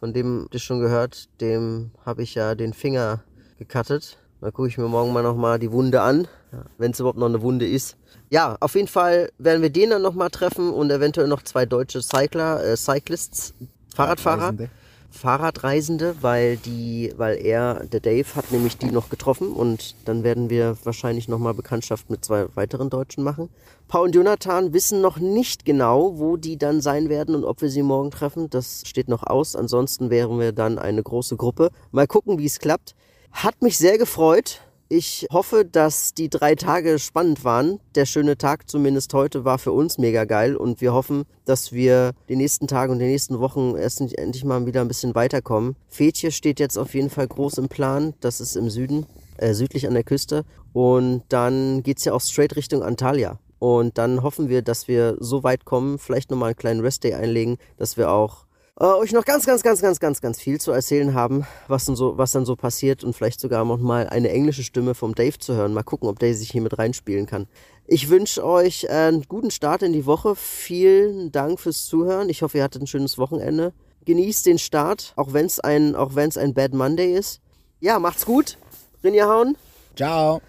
[0.00, 3.22] Von dem habt ihr schon gehört, dem habe ich ja den Finger
[3.58, 4.18] gecuttet.
[4.40, 6.28] Da gucke ich mir morgen mal nochmal die Wunde an,
[6.76, 7.96] wenn es überhaupt noch eine Wunde ist.
[8.30, 12.02] Ja, auf jeden Fall werden wir den dann nochmal treffen und eventuell noch zwei deutsche
[12.02, 13.54] Cycler, äh, Cyclists,
[13.94, 14.48] Fahrradfahrer.
[14.48, 14.70] Reisende.
[15.14, 20.50] Fahrradreisende, weil die, weil er, der Dave, hat nämlich die noch getroffen und dann werden
[20.50, 23.48] wir wahrscheinlich nochmal Bekanntschaft mit zwei weiteren Deutschen machen.
[23.86, 27.70] Paul und Jonathan wissen noch nicht genau, wo die dann sein werden und ob wir
[27.70, 28.50] sie morgen treffen.
[28.50, 29.54] Das steht noch aus.
[29.54, 31.70] Ansonsten wären wir dann eine große Gruppe.
[31.92, 32.96] Mal gucken, wie es klappt.
[33.30, 34.62] Hat mich sehr gefreut.
[34.90, 37.80] Ich hoffe, dass die drei Tage spannend waren.
[37.94, 42.12] Der schöne Tag zumindest heute war für uns mega geil und wir hoffen, dass wir
[42.28, 45.74] die nächsten Tage und die nächsten Wochen erst endlich mal wieder ein bisschen weiterkommen.
[45.88, 48.12] Fetje steht jetzt auf jeden Fall groß im Plan.
[48.20, 49.06] Das ist im Süden,
[49.38, 50.44] äh, südlich an der Küste.
[50.74, 53.38] Und dann geht's ja auch straight Richtung Antalya.
[53.58, 57.56] Und dann hoffen wir, dass wir so weit kommen, vielleicht nochmal einen kleinen Restday einlegen,
[57.78, 58.43] dass wir auch
[58.78, 61.96] äh, euch noch ganz, ganz, ganz, ganz, ganz, ganz viel zu erzählen haben, was dann
[61.96, 65.38] so, was dann so passiert und vielleicht sogar noch mal eine englische Stimme vom Dave
[65.38, 65.72] zu hören.
[65.74, 67.46] Mal gucken, ob Dave sich hier mit reinspielen kann.
[67.86, 70.34] Ich wünsche euch einen guten Start in die Woche.
[70.34, 72.28] Vielen Dank fürs Zuhören.
[72.28, 73.72] Ich hoffe, ihr hattet ein schönes Wochenende.
[74.06, 77.40] Genießt den Start, auch wenn es ein, auch wenn es ein Bad Monday ist.
[77.80, 78.58] Ja, macht's gut.
[79.02, 79.56] Rinjahauen
[79.96, 80.40] Ciao.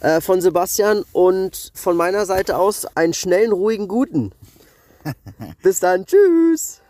[0.00, 4.32] äh, von Sebastian und von meiner Seite aus einen schnellen, ruhigen, guten.
[5.62, 6.06] Bis dann.
[6.06, 6.80] Tschüss.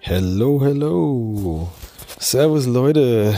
[0.00, 1.68] Hello, hello.
[2.18, 3.34] Servus Leute.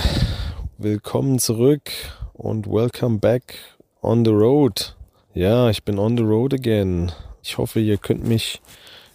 [0.76, 1.90] Willkommen zurück
[2.34, 3.54] und welcome back
[4.02, 4.94] on the road.
[5.34, 7.10] Ja, ich bin on the road again.
[7.42, 8.60] Ich hoffe, ihr könnt mich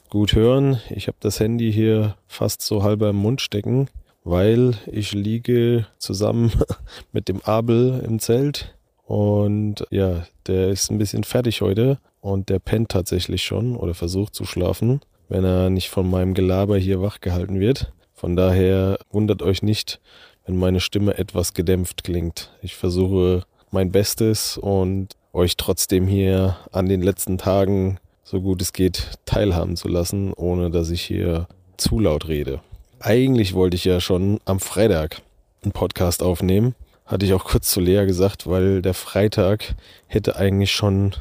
[0.10, 0.82] gut hören.
[0.90, 3.88] Ich habe das Handy hier fast so halber im Mund stecken,
[4.24, 6.52] weil ich liege zusammen
[7.12, 12.60] mit dem Abel im Zelt und ja, der ist ein bisschen fertig heute und der
[12.60, 17.20] pennt tatsächlich schon oder versucht zu schlafen, wenn er nicht von meinem Gelaber hier wach
[17.22, 17.92] gehalten wird.
[18.14, 20.00] Von daher wundert euch nicht,
[20.46, 22.52] wenn meine Stimme etwas gedämpft klingt.
[22.62, 28.74] Ich versuche mein Bestes und euch trotzdem hier an den letzten Tagen so gut es
[28.74, 32.62] geht teilhaben zu lassen, ohne dass ich hier zu laut rede.
[33.00, 35.22] Eigentlich wollte ich ja schon am Freitag
[35.62, 36.74] einen Podcast aufnehmen.
[37.06, 39.76] Hatte ich auch kurz zu Lea gesagt, weil der Freitag
[40.08, 41.14] hätte eigentlich schon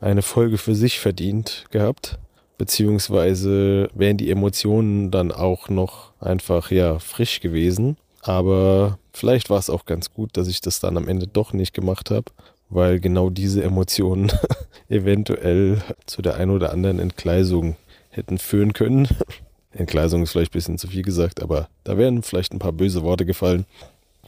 [0.00, 2.18] eine Folge für sich verdient gehabt.
[2.58, 7.96] Beziehungsweise wären die Emotionen dann auch noch einfach ja frisch gewesen.
[8.22, 11.72] Aber vielleicht war es auch ganz gut, dass ich das dann am Ende doch nicht
[11.72, 12.26] gemacht habe,
[12.68, 14.30] weil genau diese Emotionen
[14.88, 17.76] eventuell zu der einen oder anderen Entgleisung
[18.10, 19.08] hätten führen können.
[19.72, 23.02] Entgleisung ist vielleicht ein bisschen zu viel gesagt, aber da wären vielleicht ein paar böse
[23.02, 23.66] Worte gefallen.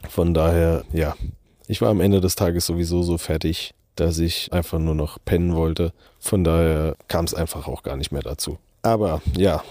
[0.09, 1.17] Von daher, ja,
[1.67, 5.55] ich war am Ende des Tages sowieso so fertig, dass ich einfach nur noch pennen
[5.55, 5.93] wollte.
[6.19, 8.59] Von daher kam es einfach auch gar nicht mehr dazu.
[8.83, 9.63] Aber ja,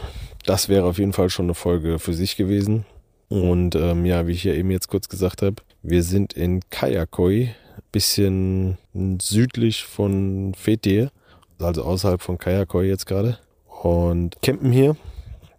[0.45, 2.85] das wäre auf jeden Fall schon eine Folge für sich gewesen.
[3.29, 7.49] Und ähm, ja, wie ich ja eben jetzt kurz gesagt habe, wir sind in Kayakoi,
[7.91, 8.77] bisschen
[9.21, 11.11] südlich von Fethiye,
[11.59, 13.37] also außerhalb von Kayakoi jetzt gerade.
[13.83, 14.95] Und campen hier.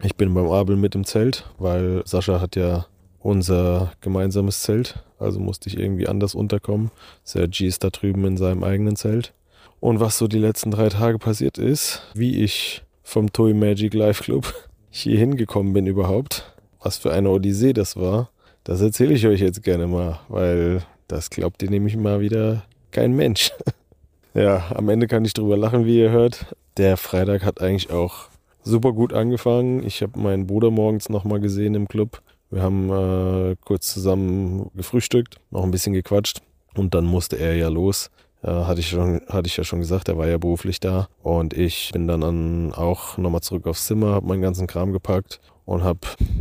[0.03, 2.87] Ich bin beim Abel mit im Zelt, weil Sascha hat ja
[3.23, 5.03] unser gemeinsames Zelt.
[5.19, 6.91] Also musste ich irgendwie anders unterkommen.
[7.25, 9.33] Sergi ist da drüben in seinem eigenen Zelt.
[9.81, 14.23] Und was so die letzten drei Tage passiert ist, wie ich vom Toy Magic Live
[14.23, 14.55] Club
[14.91, 18.31] hier hingekommen bin überhaupt, was für eine Odyssee das war,
[18.65, 23.13] das erzähle ich euch jetzt gerne mal, weil das glaubt ihr nämlich mal wieder kein
[23.13, 23.51] Mensch.
[24.35, 26.55] ja, am Ende kann ich drüber lachen, wie ihr hört.
[26.77, 28.29] Der Freitag hat eigentlich auch
[28.63, 29.85] super gut angefangen.
[29.85, 32.23] Ich habe meinen Bruder morgens nochmal gesehen im Club.
[32.53, 36.43] Wir haben äh, kurz zusammen gefrühstückt, noch ein bisschen gequatscht
[36.75, 38.11] und dann musste er ja los.
[38.43, 41.09] Äh, hatte, ich schon, hatte ich ja schon gesagt, er war ja beruflich da.
[41.23, 45.41] Und ich bin dann an, auch nochmal zurück aufs Zimmer, habe meinen ganzen Kram gepackt
[45.65, 46.01] und habe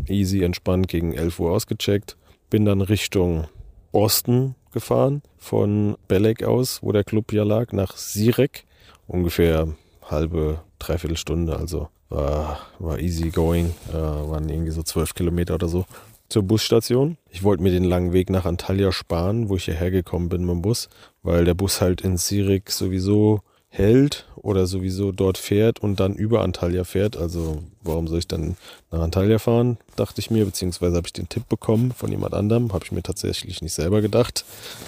[0.09, 2.17] easy entspannt gegen 11 Uhr ausgecheckt.
[2.49, 3.47] Bin dann Richtung
[3.93, 8.65] Osten gefahren, von Belek aus, wo der Club ja lag, nach Sirek.
[9.07, 9.69] Ungefähr
[10.03, 15.67] halbe, dreiviertel Stunde, also war, war easy going, äh, waren irgendwie so zwölf Kilometer oder
[15.67, 15.85] so
[16.29, 17.17] zur Busstation.
[17.29, 20.51] Ich wollte mir den langen Weg nach Antalya sparen, wo ich hierher gekommen bin mit
[20.51, 20.89] dem Bus,
[21.23, 26.41] weil der Bus halt in Sirik sowieso hält oder sowieso dort fährt und dann über
[26.41, 27.15] Antalya fährt.
[27.15, 28.57] Also warum soll ich dann
[28.91, 32.73] nach Antalya fahren, dachte ich mir, beziehungsweise habe ich den Tipp bekommen von jemand anderem,
[32.73, 34.45] habe ich mir tatsächlich nicht selber gedacht.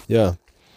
[0.08, 0.36] Ja,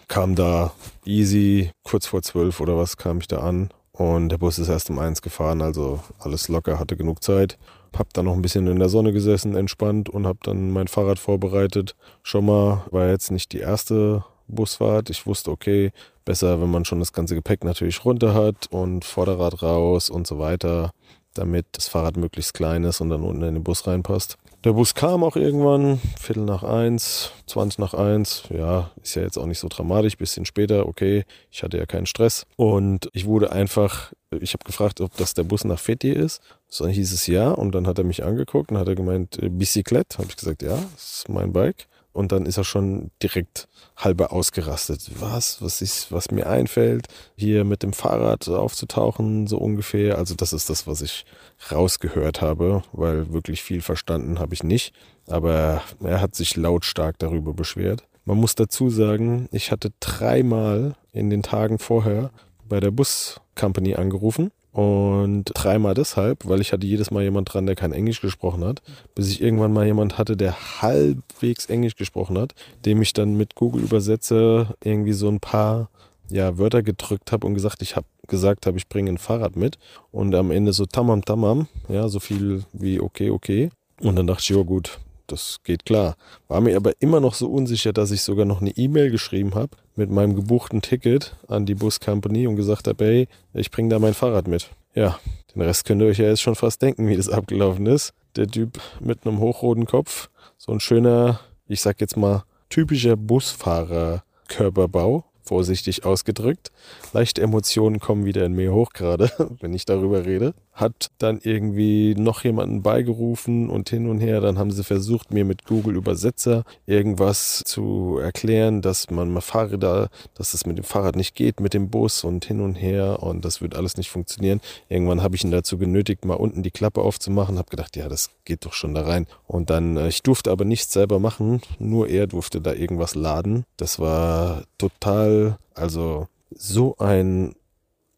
[0.09, 0.73] kam da
[1.05, 4.91] easy, kurz vor zwölf oder was kam ich da an und der Bus ist erst
[4.91, 7.59] um eins gefahren, also alles locker, hatte genug Zeit.
[7.97, 11.19] Hab dann noch ein bisschen in der Sonne gesessen, entspannt und hab dann mein Fahrrad
[11.19, 11.97] vorbereitet.
[12.23, 15.09] Schon mal war jetzt nicht die erste Busfahrt.
[15.09, 15.93] Ich wusste, okay,
[16.27, 20.39] besser, wenn man schon das ganze Gepäck natürlich runter hat und Vorderrad raus und so
[20.39, 20.91] weiter,
[21.33, 24.37] damit das Fahrrad möglichst klein ist und dann unten in den Bus reinpasst.
[24.67, 28.43] Der Bus kam auch irgendwann, Viertel nach eins, 20 nach eins.
[28.51, 32.07] Ja, ist ja jetzt auch nicht so dramatisch, bisschen später, okay, ich hatte ja keinen
[32.07, 32.47] Stress.
[32.57, 36.43] Und ich wurde einfach, ich habe gefragt, ob das der Bus nach Fethiye ist.
[36.67, 37.53] So hieß es ja.
[37.53, 40.19] Und dann hat er mich angeguckt und hat er gemeint, äh, Bicyclette.
[40.19, 41.87] Habe ich gesagt, ja, das ist mein Bike.
[42.17, 45.11] Und dann ist er schon direkt halber ausgerastet.
[45.21, 50.17] Was, was ist, was mir einfällt, hier mit dem Fahrrad aufzutauchen, so ungefähr.
[50.17, 51.27] Also das ist das, was ich
[51.71, 54.95] rausgehört habe, weil wirklich viel verstanden habe ich nicht.
[55.27, 58.05] Aber er hat sich lautstark darüber beschwert.
[58.25, 62.31] Man muss dazu sagen, ich hatte dreimal in den Tagen vorher
[62.67, 67.65] bei der Bus Company angerufen und dreimal deshalb, weil ich hatte jedes Mal jemand dran,
[67.65, 68.83] der kein Englisch gesprochen hat,
[69.15, 73.55] bis ich irgendwann mal jemand hatte, der halbwegs Englisch gesprochen hat, dem ich dann mit
[73.55, 75.89] Google Übersetzer irgendwie so ein paar
[76.29, 79.79] ja, Wörter gedrückt habe und gesagt, ich habe gesagt habe, ich bringe ein Fahrrad mit
[80.11, 83.71] und am Ende so tamam tamam, ja, so viel wie okay, okay.
[84.03, 86.17] Und dann dachte ich, ja gut, das geht klar.
[86.49, 89.77] War mir aber immer noch so unsicher, dass ich sogar noch eine E-Mail geschrieben habe
[89.95, 93.99] mit meinem gebuchten Ticket an die Bus Company und gesagt habe, hey, ich bringe da
[93.99, 94.71] mein Fahrrad mit.
[94.95, 95.19] Ja,
[95.55, 98.13] den Rest könnt ihr euch ja jetzt schon fast denken, wie das abgelaufen ist.
[98.37, 105.25] Der Typ mit einem hochroten Kopf, so ein schöner, ich sag jetzt mal, typischer Busfahrer-Körperbau
[105.47, 106.73] vorsichtig ausgedrückt.
[107.13, 110.55] Leichte Emotionen kommen wieder in mir hoch gerade, wenn ich darüber rede.
[110.77, 114.41] Hat dann irgendwie noch jemanden beigerufen und hin und her.
[114.41, 120.09] Dann haben sie versucht, mir mit Google Übersetzer irgendwas zu erklären, dass man mal Fahrräder,
[120.35, 123.45] dass es mit dem Fahrrad nicht geht, mit dem Bus und hin und her und
[123.45, 124.61] das wird alles nicht funktionieren.
[124.89, 127.59] Irgendwann habe ich ihn dazu genötigt, mal unten die Klappe aufzumachen.
[127.59, 129.27] Habe gedacht, ja, das geht doch schon da rein.
[129.47, 133.65] Und dann, äh, ich durfte aber nichts selber machen, nur er durfte da irgendwas laden.
[133.77, 137.55] Das war total also so ein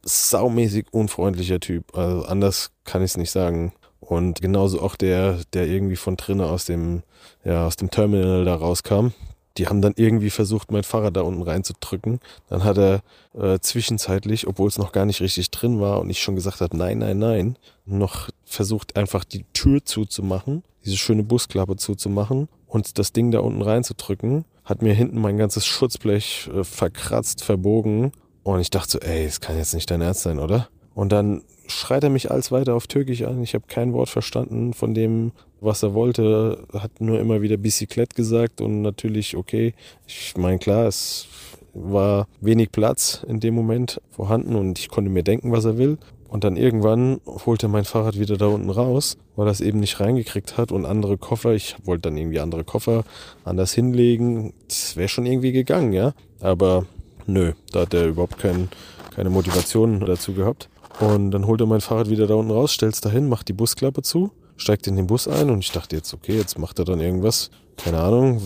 [0.03, 1.97] saumäßig unfreundlicher Typ.
[1.97, 3.73] Also anders kann ich es nicht sagen.
[4.01, 7.03] Und genauso auch der, der irgendwie von drinnen aus dem,
[7.45, 9.09] ja, aus dem Terminal da rauskam.
[9.57, 12.21] Die haben dann irgendwie versucht, mein Fahrrad da unten reinzudrücken.
[12.49, 13.01] Dann hat er
[13.35, 16.77] äh, zwischenzeitlich, obwohl es noch gar nicht richtig drin war und ich schon gesagt habe,
[16.77, 23.13] nein, nein, nein, noch versucht einfach die Tür zuzumachen, diese schöne Busklappe zuzumachen und das
[23.13, 28.13] Ding da unten reinzudrücken hat mir hinten mein ganzes Schutzblech äh, verkratzt, verbogen.
[28.55, 30.69] Und ich dachte so, ey, das kann jetzt nicht dein Ernst sein, oder?
[30.95, 33.43] Und dann schreit er mich als weiter auf Türkisch an.
[33.43, 36.67] Ich habe kein Wort verstanden von dem, was er wollte.
[36.73, 39.75] Hat nur immer wieder Bicyclette gesagt und natürlich, okay,
[40.07, 41.27] ich meine, klar, es
[41.75, 45.99] war wenig Platz in dem Moment vorhanden und ich konnte mir denken, was er will.
[46.29, 49.81] Und dann irgendwann holte er mein Fahrrad wieder da unten raus, weil er es eben
[49.81, 53.05] nicht reingekriegt hat und andere Koffer, ich wollte dann irgendwie andere Koffer
[53.45, 54.55] anders hinlegen.
[54.69, 56.15] Das wäre schon irgendwie gegangen, ja.
[56.41, 56.87] Aber
[57.29, 58.69] nö, da hat er überhaupt kein,
[59.15, 60.69] keine Motivation dazu gehabt.
[61.01, 63.53] Und dann holt er mein Fahrrad wieder da unten raus, stellt es dahin, macht die
[63.53, 66.85] Busklappe zu, steigt in den Bus ein und ich dachte jetzt, okay, jetzt macht er
[66.85, 68.43] dann irgendwas, keine Ahnung,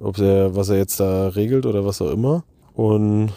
[0.00, 2.44] ob er, was er jetzt da regelt oder was auch immer.
[2.74, 3.32] Und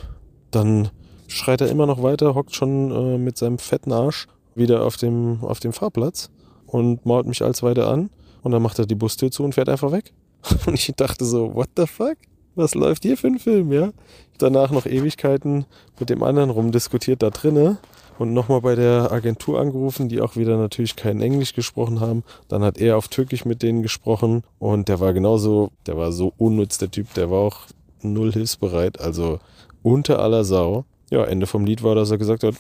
[0.52, 0.90] dann
[1.28, 5.40] schreit er immer noch weiter, hockt schon äh, mit seinem fetten Arsch wieder auf dem,
[5.42, 6.30] auf dem Fahrplatz
[6.68, 8.10] und mault mich als weiter an.
[8.42, 10.14] Und dann macht er die Bustür zu und fährt einfach weg.
[10.66, 12.18] Und ich dachte so, what the fuck?
[12.56, 13.92] Was läuft hier für ein Film, ja?
[14.38, 15.66] Danach noch Ewigkeiten
[16.00, 17.78] mit dem anderen rumdiskutiert da drinnen
[18.20, 22.24] und nochmal bei der Agentur angerufen, die auch wieder natürlich kein Englisch gesprochen haben.
[22.48, 26.34] Dann hat er auf Türkisch mit denen gesprochen und der war genauso, der war so
[26.38, 27.62] unnütz, der Typ, der war auch
[28.02, 29.40] null hilfsbereit, also
[29.82, 32.56] unter aller Sau ja, Ende vom Lied war, dass er gesagt hat,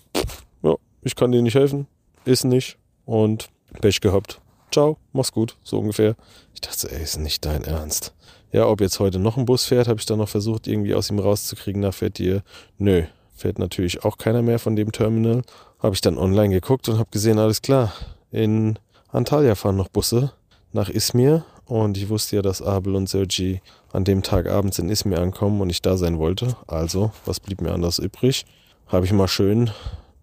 [0.62, 1.88] ja, ich kann dir nicht helfen,
[2.25, 3.49] ist nicht und
[3.82, 4.39] Pech gehabt.
[4.71, 6.15] Ciao, mach's gut, so ungefähr.
[6.53, 8.13] Ich dachte, ey, ist nicht dein Ernst.
[8.54, 11.10] Ja, ob jetzt heute noch ein Bus fährt, habe ich dann noch versucht, irgendwie aus
[11.10, 11.82] ihm rauszukriegen.
[11.82, 12.44] Da fährt ihr,
[12.78, 13.02] nö,
[13.36, 15.42] fährt natürlich auch keiner mehr von dem Terminal.
[15.80, 17.92] Habe ich dann online geguckt und habe gesehen, alles klar,
[18.32, 18.78] in
[19.12, 20.34] Antalya fahren noch Busse
[20.72, 23.60] nach Izmir und ich wusste ja, dass Abel und Sergi
[23.92, 26.56] an dem Tag abends in Izmir ankommen und ich da sein wollte.
[26.68, 28.46] Also, was blieb mir anders übrig?
[28.86, 29.72] Habe ich mal schön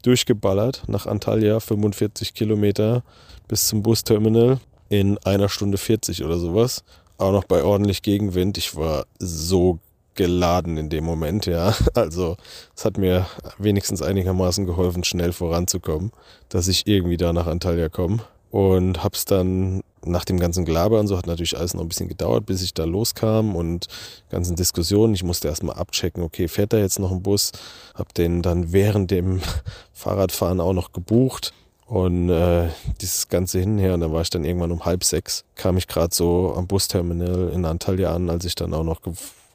[0.03, 3.03] durchgeballert nach Antalya, 45 Kilometer
[3.49, 6.85] bis zum Busterminal in einer Stunde 40 oder sowas.
[7.21, 8.57] Auch noch bei ordentlich Gegenwind.
[8.57, 9.79] Ich war so
[10.15, 11.75] geladen in dem Moment, ja.
[11.95, 12.39] Also
[12.75, 13.27] es hat mir
[13.59, 16.13] wenigstens einigermaßen geholfen, schnell voranzukommen,
[16.49, 21.09] dass ich irgendwie da nach Antalya komme und hab's dann nach dem ganzen Gelaber und
[21.09, 23.89] so hat natürlich alles noch ein bisschen gedauert, bis ich da loskam und
[24.31, 25.13] ganzen Diskussionen.
[25.13, 27.53] Ich musste erstmal abchecken, okay, fährt da jetzt noch ein Bus?
[27.95, 29.43] Hab den dann während dem
[29.93, 31.53] Fahrradfahren auch noch gebucht
[31.91, 32.69] und äh,
[33.01, 36.15] dieses ganze Hinher und dann war ich dann irgendwann um halb sechs, kam ich gerade
[36.15, 39.01] so am Busterminal in Antalya an, als ich dann auch noch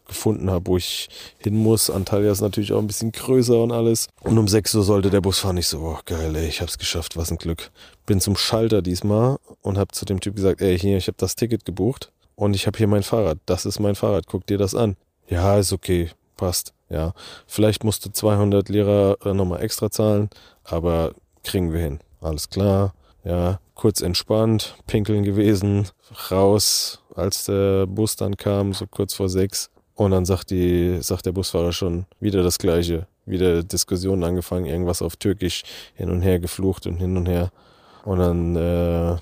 [0.05, 1.89] gefunden habe, wo ich hin muss.
[1.89, 4.09] Antalya ist natürlich auch ein bisschen größer und alles.
[4.19, 5.55] Und um 6 Uhr sollte der Bus fahren.
[5.55, 7.71] Ich so, oh geil, ey, ich hab's geschafft, was ein Glück.
[8.05, 11.37] Bin zum Schalter diesmal und hab zu dem Typ gesagt, ey, hier, ich habe das
[11.37, 13.37] Ticket gebucht und ich habe hier mein Fahrrad.
[13.45, 14.97] Das ist mein Fahrrad, guck dir das an.
[15.29, 16.73] Ja, ist okay, passt.
[16.89, 17.13] Ja,
[17.47, 20.29] vielleicht musst du 200 Lira äh, nochmal extra zahlen,
[20.65, 21.13] aber
[21.45, 21.99] kriegen wir hin.
[22.25, 22.95] Alles klar.
[23.23, 25.87] Ja, kurz entspannt, pinkeln gewesen,
[26.31, 29.69] raus, als der Bus dann kam, so kurz vor sechs.
[29.93, 33.05] Und dann sagt, die, sagt der Busfahrer schon wieder das Gleiche.
[33.27, 37.51] Wieder Diskussionen angefangen, irgendwas auf Türkisch hin und her geflucht und hin und her.
[38.03, 39.17] Und dann äh,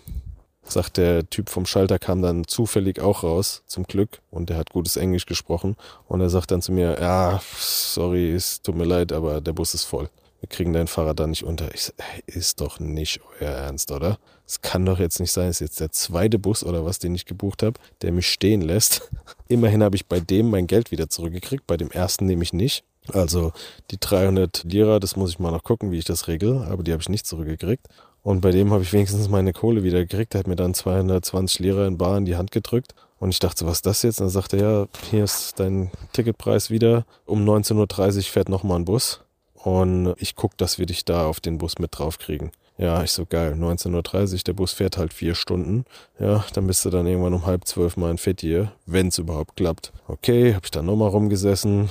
[0.64, 4.22] sagt der Typ vom Schalter, kam dann zufällig auch raus, zum Glück.
[4.32, 5.76] Und der hat gutes Englisch gesprochen.
[6.08, 9.74] Und er sagt dann zu mir, ja, sorry, es tut mir leid, aber der Bus
[9.74, 10.10] ist voll
[10.44, 11.74] wir kriegen dein Fahrrad da nicht unter.
[11.74, 11.94] Ich so,
[12.26, 14.20] ist doch nicht euer Ernst, oder?
[14.46, 17.26] Es kann doch jetzt nicht sein, ist jetzt der zweite Bus oder was, den ich
[17.26, 19.10] gebucht habe, der mich stehen lässt.
[19.48, 22.84] Immerhin habe ich bei dem mein Geld wieder zurückgekriegt, bei dem ersten nehme ich nicht.
[23.08, 23.54] Also
[23.90, 26.92] die 300 Lira, das muss ich mal noch gucken, wie ich das regel, aber die
[26.92, 27.88] habe ich nicht zurückgekriegt.
[28.22, 30.36] Und bei dem habe ich wenigstens meine Kohle wieder gekriegt.
[30.36, 32.96] Er hat mir dann 220 Lira in Bar in die Hand gedrückt.
[33.18, 34.20] Und ich dachte, was ist das jetzt?
[34.20, 37.06] Und dann sagte er, ja, hier ist dein Ticketpreis wieder.
[37.26, 39.23] Um 19.30 Uhr fährt nochmal ein Bus.
[39.64, 42.52] Und ich gucke, dass wir dich da auf den Bus mit drauf kriegen.
[42.78, 43.54] Ja, ich so geil.
[43.54, 45.86] 19.30 Uhr, der Bus fährt halt vier Stunden.
[46.20, 49.56] Ja, dann bist du dann irgendwann um halb zwölf mal in Fettier, wenn es überhaupt
[49.56, 49.94] klappt.
[50.08, 51.90] Okay, hab ich dann nochmal rumgesessen.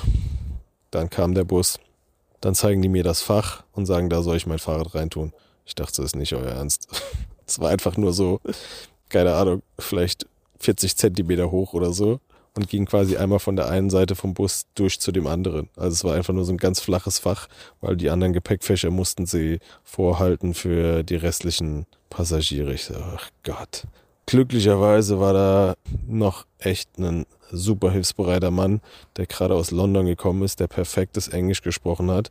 [0.91, 1.79] Dann kam der Bus.
[2.43, 5.33] Dann zeigen die mir das Fach und sagen, da soll ich mein Fahrrad reintun.
[5.65, 6.89] Ich dachte, das ist nicht euer Ernst.
[7.45, 8.41] Es war einfach nur so,
[9.11, 10.27] keine Ahnung, vielleicht
[10.61, 12.21] 40 Zentimeter hoch oder so
[12.55, 15.69] und ging quasi einmal von der einen Seite vom Bus durch zu dem anderen.
[15.77, 17.49] Also es war einfach nur so ein ganz flaches Fach,
[17.81, 22.75] weil die anderen Gepäckfächer mussten sie vorhalten für die restlichen Passagiere.
[22.75, 23.85] Ich so, ach Gott.
[24.27, 25.75] Glücklicherweise war da
[26.07, 28.81] noch echt ein super hilfsbereiter Mann,
[29.17, 32.31] der gerade aus London gekommen ist, der perfektes Englisch gesprochen hat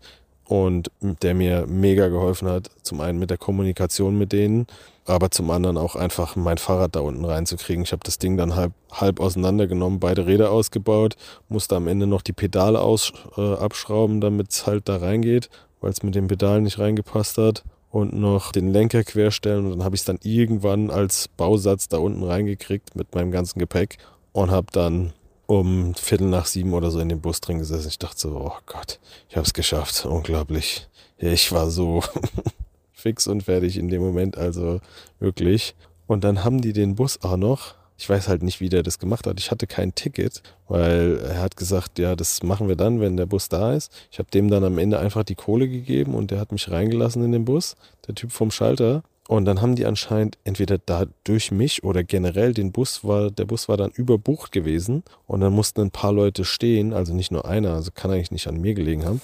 [0.51, 2.69] und der mir mega geholfen hat.
[2.81, 4.67] Zum einen mit der Kommunikation mit denen,
[5.05, 7.85] aber zum anderen auch einfach mein Fahrrad da unten reinzukriegen.
[7.85, 11.15] Ich habe das Ding dann halb, halb auseinandergenommen, beide Räder ausgebaut,
[11.47, 15.91] musste am Ende noch die Pedale aus, äh, abschrauben, damit es halt da reingeht, weil
[15.91, 19.95] es mit den Pedalen nicht reingepasst hat und noch den Lenker querstellen und dann habe
[19.95, 23.99] ich es dann irgendwann als Bausatz da unten reingekriegt mit meinem ganzen Gepäck
[24.33, 25.13] und habe dann
[25.51, 27.89] um Viertel nach sieben oder so in dem Bus drin gesessen.
[27.89, 30.87] Ich dachte so, oh Gott, ich habe es geschafft, unglaublich.
[31.17, 32.01] Ich war so
[32.93, 34.79] fix und fertig in dem Moment, also
[35.19, 35.75] wirklich.
[36.07, 37.75] Und dann haben die den Bus auch noch.
[37.97, 39.39] Ich weiß halt nicht, wie der das gemacht hat.
[39.41, 43.25] Ich hatte kein Ticket, weil er hat gesagt, ja, das machen wir dann, wenn der
[43.25, 43.91] Bus da ist.
[44.09, 47.25] Ich habe dem dann am Ende einfach die Kohle gegeben und der hat mich reingelassen
[47.25, 47.75] in den Bus,
[48.07, 49.03] der Typ vom Schalter.
[49.31, 53.45] Und dann haben die anscheinend entweder da durch mich oder generell den Bus war, der
[53.45, 57.45] Bus war dann überbucht gewesen und dann mussten ein paar Leute stehen, also nicht nur
[57.45, 59.21] einer, also kann eigentlich nicht an mir gelegen haben.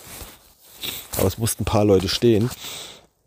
[1.17, 2.49] Aber es mussten ein paar Leute stehen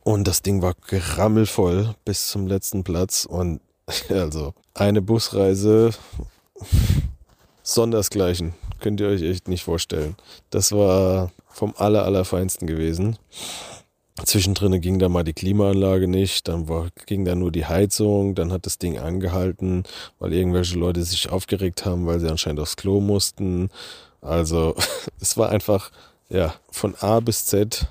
[0.05, 3.61] und das Ding war gerammelvoll bis zum letzten Platz und
[4.09, 5.91] also eine Busreise
[7.63, 8.55] sondersgleichen.
[8.81, 10.17] Könnt ihr euch echt nicht vorstellen.
[10.49, 13.19] Das war vom aller, allerfeinsten gewesen.
[14.25, 18.53] Zwischendrin ging da mal die Klimaanlage nicht, dann war, ging da nur die Heizung, dann
[18.53, 19.85] hat das Ding angehalten,
[20.19, 23.71] weil irgendwelche Leute sich aufgeregt haben, weil sie anscheinend aufs Klo mussten.
[24.21, 24.75] Also
[25.21, 25.91] es war einfach,
[26.29, 27.87] ja, von A bis Z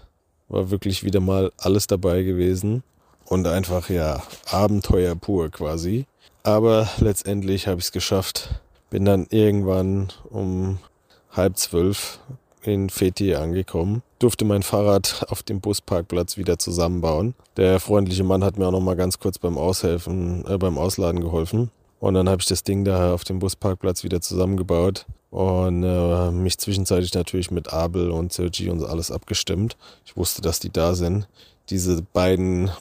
[0.49, 2.84] war wirklich wieder mal alles dabei gewesen
[3.25, 6.05] und einfach, ja, Abenteuer pur quasi.
[6.43, 8.62] Aber letztendlich habe ich es geschafft.
[8.89, 10.79] Bin dann irgendwann um
[11.32, 12.19] halb zwölf
[12.63, 17.34] in Feti angekommen, durfte mein Fahrrad auf dem Busparkplatz wieder zusammenbauen.
[17.58, 21.21] Der freundliche Mann hat mir auch noch mal ganz kurz beim Aushelfen, äh, beim Ausladen
[21.21, 21.71] geholfen.
[21.99, 26.58] Und dann habe ich das Ding da auf dem Busparkplatz wieder zusammengebaut und äh, mich
[26.58, 29.75] zwischenzeitlich natürlich mit Abel und Sergi und alles abgestimmt.
[30.05, 31.27] Ich wusste, dass die da sind.
[31.69, 32.71] Diese beiden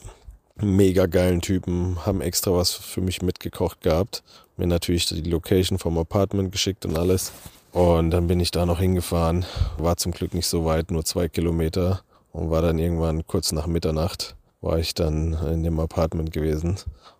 [0.55, 4.23] mega geilen Typen haben extra was für mich mitgekocht gehabt.
[4.57, 7.31] Mir natürlich die Location vom Apartment geschickt und alles.
[7.71, 9.45] Und dann bin ich da noch hingefahren.
[9.77, 12.01] War zum Glück nicht so weit, nur zwei Kilometer.
[12.31, 16.77] Und war dann irgendwann kurz nach Mitternacht, war ich dann in dem Apartment gewesen.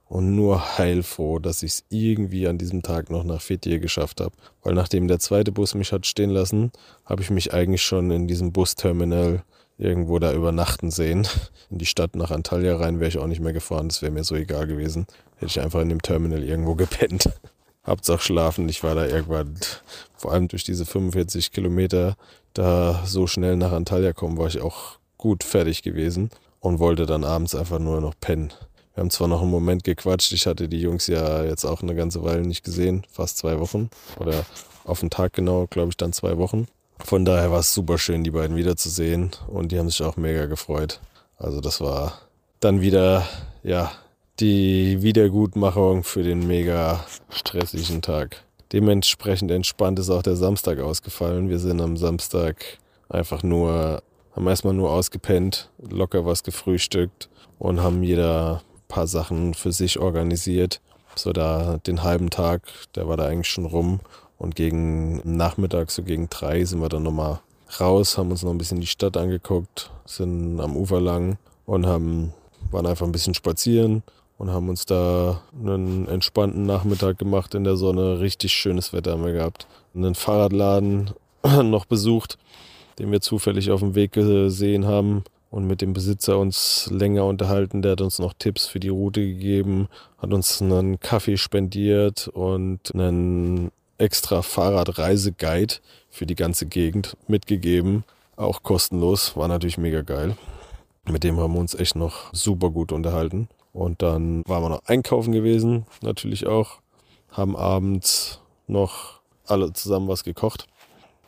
[0.07, 4.35] Und nur heilfroh, dass ich es irgendwie an diesem Tag noch nach Fethiye geschafft habe.
[4.63, 6.71] Weil nachdem der zweite Bus mich hat stehen lassen,
[7.05, 9.43] habe ich mich eigentlich schon in diesem Busterminal
[9.77, 11.27] irgendwo da übernachten sehen.
[11.69, 14.23] In die Stadt nach Antalya rein wäre ich auch nicht mehr gefahren, das wäre mir
[14.23, 15.05] so egal gewesen.
[15.35, 17.29] Hätte ich einfach in dem Terminal irgendwo gepennt.
[17.85, 18.69] Hauptsache schlafen.
[18.69, 19.55] Ich war da irgendwann,
[20.15, 22.15] vor allem durch diese 45 Kilometer,
[22.53, 27.23] da so schnell nach Antalya kommen, war ich auch gut fertig gewesen und wollte dann
[27.23, 28.53] abends einfach nur noch pennen.
[28.93, 31.95] Wir haben zwar noch einen Moment gequatscht, ich hatte die Jungs ja jetzt auch eine
[31.95, 34.45] ganze Weile nicht gesehen, fast zwei Wochen oder
[34.83, 36.67] auf den Tag genau, glaube ich, dann zwei Wochen.
[37.05, 40.47] Von daher war es super schön, die beiden wiederzusehen und die haben sich auch mega
[40.47, 40.99] gefreut.
[41.37, 42.19] Also das war
[42.59, 43.25] dann wieder,
[43.63, 43.91] ja,
[44.39, 48.43] die Wiedergutmachung für den mega stressigen Tag.
[48.71, 51.49] Dementsprechend entspannt ist auch der Samstag ausgefallen.
[51.49, 52.63] Wir sind am Samstag
[53.09, 54.01] einfach nur,
[54.35, 60.81] haben erstmal nur ausgepennt, locker was gefrühstückt und haben jeder paar Sachen für sich organisiert.
[61.15, 62.61] So da den halben Tag,
[62.95, 63.99] der war da eigentlich schon rum.
[64.37, 67.41] Und gegen Nachmittag, so gegen drei, sind wir dann nochmal
[67.79, 72.33] raus, haben uns noch ein bisschen die Stadt angeguckt, sind am Ufer lang und haben,
[72.71, 74.01] waren einfach ein bisschen spazieren,
[74.39, 78.21] und haben uns da einen entspannten Nachmittag gemacht in der Sonne.
[78.21, 79.67] Richtig schönes Wetter haben wir gehabt.
[79.93, 81.11] Einen Fahrradladen
[81.43, 82.37] noch besucht,
[82.97, 87.81] den wir zufällig auf dem Weg gesehen haben und mit dem Besitzer uns länger unterhalten.
[87.81, 92.95] Der hat uns noch Tipps für die Route gegeben, hat uns einen Kaffee spendiert und
[92.95, 95.75] einen extra Fahrradreiseguide
[96.09, 98.05] für die ganze Gegend mitgegeben.
[98.37, 100.37] Auch kostenlos, war natürlich mega geil.
[101.03, 103.49] Mit dem haben wir uns echt noch super gut unterhalten.
[103.73, 106.79] Und dann waren wir noch einkaufen gewesen, natürlich auch.
[107.29, 110.67] Haben abends noch alle zusammen was gekocht.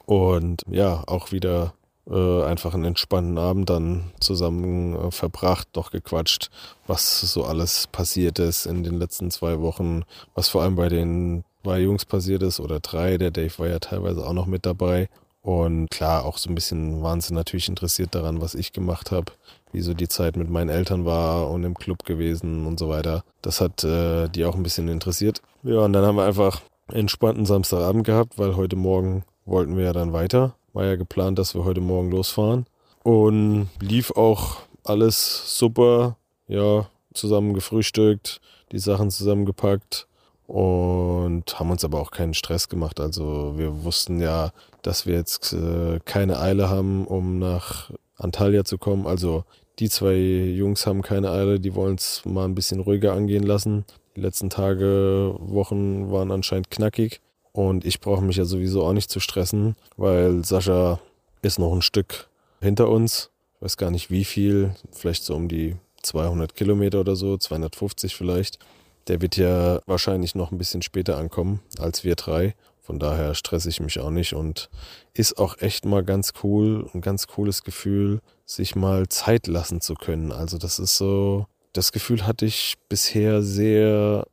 [0.06, 1.74] Und ja, auch wieder
[2.10, 6.50] äh, einfach einen entspannten Abend dann zusammen äh, verbracht, noch gequatscht,
[6.88, 11.44] was so alles passiert ist in den letzten zwei Wochen, was vor allem bei den
[11.64, 13.18] zwei Jungs passiert ist oder drei.
[13.18, 15.10] Der Dave war ja teilweise auch noch mit dabei.
[15.44, 19.32] Und klar, auch so ein bisschen waren sie natürlich interessiert daran, was ich gemacht habe
[19.72, 23.24] wie so die Zeit mit meinen Eltern war und im Club gewesen und so weiter.
[23.42, 25.42] Das hat äh, die auch ein bisschen interessiert.
[25.64, 29.94] Ja, und dann haben wir einfach entspannten Samstagabend gehabt, weil heute Morgen wollten wir ja
[29.94, 30.56] dann weiter.
[30.74, 32.66] War ja geplant, dass wir heute Morgen losfahren.
[33.04, 36.18] Und lief auch alles super.
[36.48, 40.08] Ja, zusammen gefrühstückt, die Sachen zusammengepackt
[40.48, 43.00] und haben uns aber auch keinen Stress gemacht.
[43.00, 48.78] Also wir wussten ja, dass wir jetzt äh, keine Eile haben, um nach Antalya zu
[48.78, 49.08] kommen.
[49.08, 49.46] Also
[49.80, 53.86] die zwei Jungs haben keine Eile, die wollen es mal ein bisschen ruhiger angehen lassen.
[54.16, 57.22] Die letzten Tage, Wochen waren anscheinend knackig.
[57.54, 61.00] Und ich brauche mich ja sowieso auch nicht zu stressen, weil Sascha
[61.42, 62.30] ist noch ein Stück
[62.62, 63.30] hinter uns.
[63.56, 68.16] Ich weiß gar nicht wie viel, vielleicht so um die 200 Kilometer oder so, 250
[68.16, 68.60] vielleicht.
[69.08, 72.56] Der wird ja wahrscheinlich noch ein bisschen später ankommen als wir drei.
[72.82, 74.70] Von daher stresse ich mich auch nicht und
[75.14, 79.94] ist auch echt mal ganz cool, ein ganz cooles Gefühl, sich mal Zeit lassen zu
[79.94, 80.32] können.
[80.32, 84.26] Also das ist so, das Gefühl hatte ich bisher sehr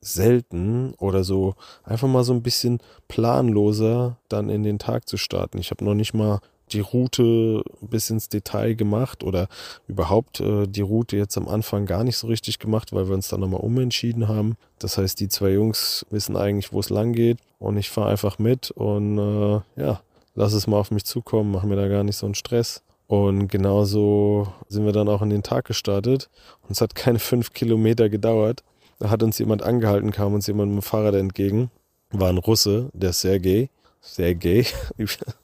[0.00, 2.78] selten oder so einfach mal so ein bisschen
[3.08, 5.58] planloser dann in den Tag zu starten.
[5.58, 6.40] Ich habe noch nicht mal
[6.72, 9.48] die Route bis ins Detail gemacht oder
[9.88, 13.28] überhaupt äh, die Route jetzt am Anfang gar nicht so richtig gemacht, weil wir uns
[13.28, 14.56] dann nochmal umentschieden haben.
[14.78, 18.38] Das heißt, die zwei Jungs wissen eigentlich, wo es lang geht und ich fahre einfach
[18.38, 20.00] mit und äh, ja,
[20.34, 22.82] lass es mal auf mich zukommen, mach mir da gar nicht so einen Stress.
[23.06, 26.30] Und genauso sind wir dann auch in den Tag gestartet.
[26.62, 28.62] Und es hat keine fünf Kilometer gedauert.
[29.00, 31.70] Da hat uns jemand angehalten, kam uns jemand mit dem Fahrrad entgegen.
[32.12, 33.68] War ein Russe, der Sergei.
[34.00, 34.64] Sergei.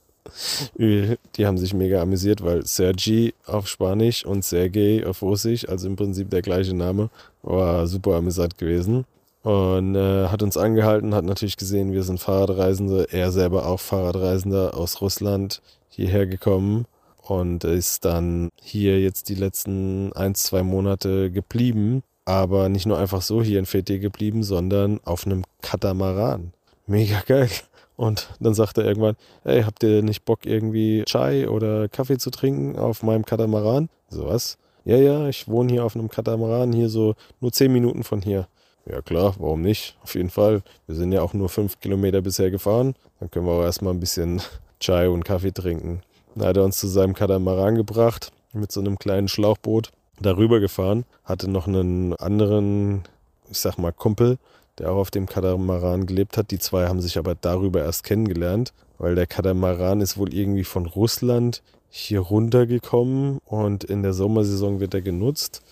[0.78, 5.97] Die haben sich mega amüsiert, weil Sergi auf Spanisch und Sergei auf Russisch, also im
[5.97, 7.11] Prinzip der gleiche Name,
[7.43, 9.05] war super amüsant gewesen.
[9.43, 13.07] Und äh, hat uns angehalten, hat natürlich gesehen, wir sind Fahrradreisende.
[13.12, 16.87] Er selber auch Fahrradreisender aus Russland hierher gekommen
[17.22, 22.03] und ist dann hier jetzt die letzten ein, zwei Monate geblieben.
[22.24, 26.53] Aber nicht nur einfach so hier in Fethiye geblieben, sondern auf einem Katamaran.
[26.89, 27.49] Mega geil.
[27.97, 32.31] Und dann sagt er irgendwann, hey, habt ihr nicht Bock irgendwie Chai oder Kaffee zu
[32.31, 33.89] trinken auf meinem Katamaran?
[34.09, 34.59] So was?
[34.85, 38.49] Ja, ja, ich wohne hier auf einem Katamaran, hier so nur zehn Minuten von hier.
[38.89, 39.97] Ja klar, warum nicht?
[40.03, 40.63] Auf jeden Fall.
[40.87, 42.95] Wir sind ja auch nur fünf Kilometer bisher gefahren.
[43.19, 44.41] Dann können wir auch erstmal ein bisschen
[44.81, 46.03] Chai und Kaffee trinken.
[46.35, 49.91] Dann hat er uns zu seinem Katamaran gebracht, mit so einem kleinen Schlauchboot
[50.21, 53.03] darüber gefahren, hatte noch einen anderen,
[53.51, 54.39] ich sag mal, Kumpel,
[54.79, 56.51] der auch auf dem Katamaran gelebt hat.
[56.51, 60.87] Die zwei haben sich aber darüber erst kennengelernt, weil der Katamaran ist wohl irgendwie von
[60.87, 65.62] Russland hier runtergekommen und in der Sommersaison wird er genutzt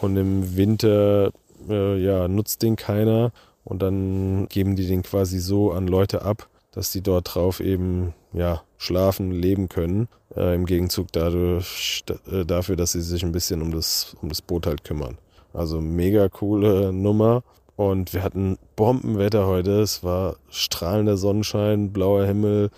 [0.00, 1.32] und im Winter
[1.68, 3.32] äh, ja, nutzt den keiner
[3.64, 8.14] und dann geben die den quasi so an Leute ab, dass die dort drauf eben
[8.32, 13.60] ja, schlafen, leben können, äh, im Gegenzug dadurch, äh, dafür, dass sie sich ein bisschen
[13.62, 15.18] um das, um das Boot halt kümmern.
[15.52, 17.42] Also mega coole Nummer.
[17.78, 19.80] Und wir hatten Bombenwetter heute.
[19.80, 22.70] Es war strahlender Sonnenschein, blauer Himmel,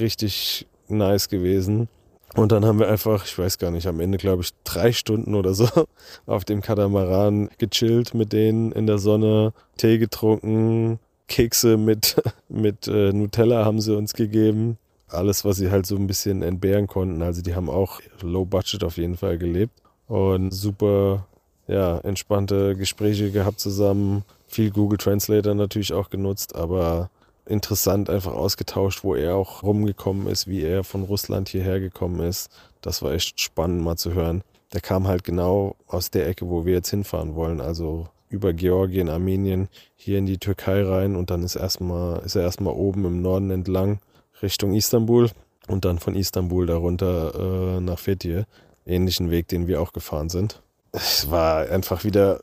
[0.00, 1.88] richtig nice gewesen.
[2.34, 5.34] Und dann haben wir einfach, ich weiß gar nicht, am Ende glaube ich drei Stunden
[5.34, 5.68] oder so
[6.26, 12.16] auf dem Katamaran gechillt mit denen in der Sonne, Tee getrunken, Kekse mit,
[12.48, 14.78] mit äh, Nutella haben sie uns gegeben
[15.08, 17.22] alles, was sie halt so ein bisschen entbehren konnten.
[17.22, 21.26] Also die haben auch low budget auf jeden Fall gelebt und super,
[21.68, 24.24] ja, entspannte Gespräche gehabt zusammen.
[24.56, 27.10] Viel Google Translator natürlich auch genutzt, aber
[27.44, 32.50] interessant einfach ausgetauscht, wo er auch rumgekommen ist, wie er von Russland hierher gekommen ist.
[32.80, 34.42] Das war echt spannend mal zu hören.
[34.72, 39.10] Der kam halt genau aus der Ecke, wo wir jetzt hinfahren wollen, also über Georgien,
[39.10, 43.20] Armenien hier in die Türkei rein und dann ist erstmal ist er erstmal oben im
[43.20, 43.98] Norden entlang
[44.40, 45.28] Richtung Istanbul
[45.68, 48.46] und dann von Istanbul darunter äh, nach Fethiye.
[48.86, 50.62] Ähnlichen Weg, den wir auch gefahren sind.
[50.92, 52.40] Es war einfach wieder,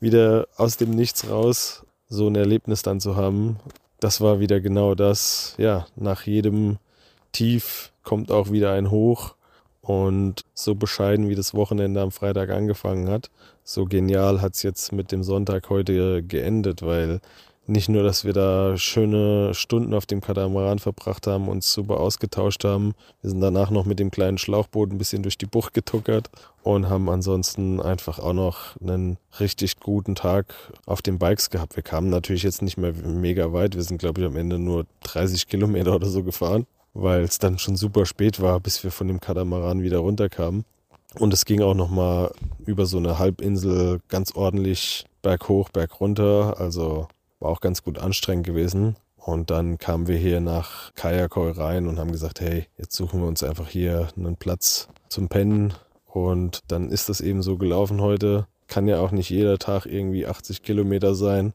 [0.00, 3.56] wieder aus dem Nichts raus, so ein Erlebnis dann zu haben.
[4.00, 5.54] Das war wieder genau das.
[5.58, 6.78] Ja, nach jedem
[7.32, 9.34] Tief kommt auch wieder ein Hoch.
[9.80, 13.30] Und so bescheiden, wie das Wochenende am Freitag angefangen hat,
[13.62, 17.20] so genial hat es jetzt mit dem Sonntag heute geendet, weil
[17.68, 22.64] nicht nur, dass wir da schöne Stunden auf dem Katamaran verbracht haben, uns super ausgetauscht
[22.64, 22.94] haben.
[23.22, 26.30] Wir sind danach noch mit dem kleinen Schlauchboot ein bisschen durch die Bucht getuckert
[26.62, 30.54] und haben ansonsten einfach auch noch einen richtig guten Tag
[30.86, 31.76] auf den Bikes gehabt.
[31.76, 33.74] Wir kamen natürlich jetzt nicht mehr mega weit.
[33.74, 37.58] Wir sind, glaube ich, am Ende nur 30 Kilometer oder so gefahren, weil es dann
[37.58, 40.64] schon super spät war, bis wir von dem Katamaran wieder runterkamen.
[41.18, 42.32] Und es ging auch nochmal
[42.66, 46.60] über so eine Halbinsel ganz ordentlich berghoch, bergunter.
[46.60, 47.08] Also
[47.46, 48.96] war auch ganz gut anstrengend gewesen.
[49.14, 53.28] Und dann kamen wir hier nach Kajakoi rein und haben gesagt, hey, jetzt suchen wir
[53.28, 55.72] uns einfach hier einen Platz zum Pennen.
[56.06, 58.48] Und dann ist das eben so gelaufen heute.
[58.66, 61.52] Kann ja auch nicht jeder Tag irgendwie 80 Kilometer sein.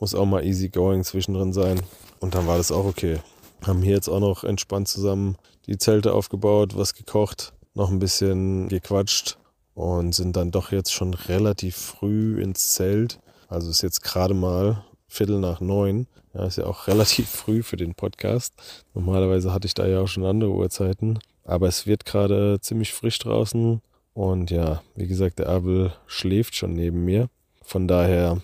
[0.00, 1.80] Muss auch mal easy going zwischendrin sein.
[2.18, 3.18] Und dann war das auch okay.
[3.64, 5.36] Haben hier jetzt auch noch entspannt zusammen
[5.66, 9.38] die Zelte aufgebaut, was gekocht, noch ein bisschen gequatscht
[9.74, 13.20] und sind dann doch jetzt schon relativ früh ins Zelt.
[13.46, 16.06] Also ist jetzt gerade mal Viertel nach neun.
[16.34, 18.54] Ja, ist ja auch relativ früh für den Podcast.
[18.94, 21.18] Normalerweise hatte ich da ja auch schon andere Uhrzeiten.
[21.44, 23.80] Aber es wird gerade ziemlich frisch draußen.
[24.14, 27.28] Und ja, wie gesagt, der Abel schläft schon neben mir.
[27.62, 28.40] Von daher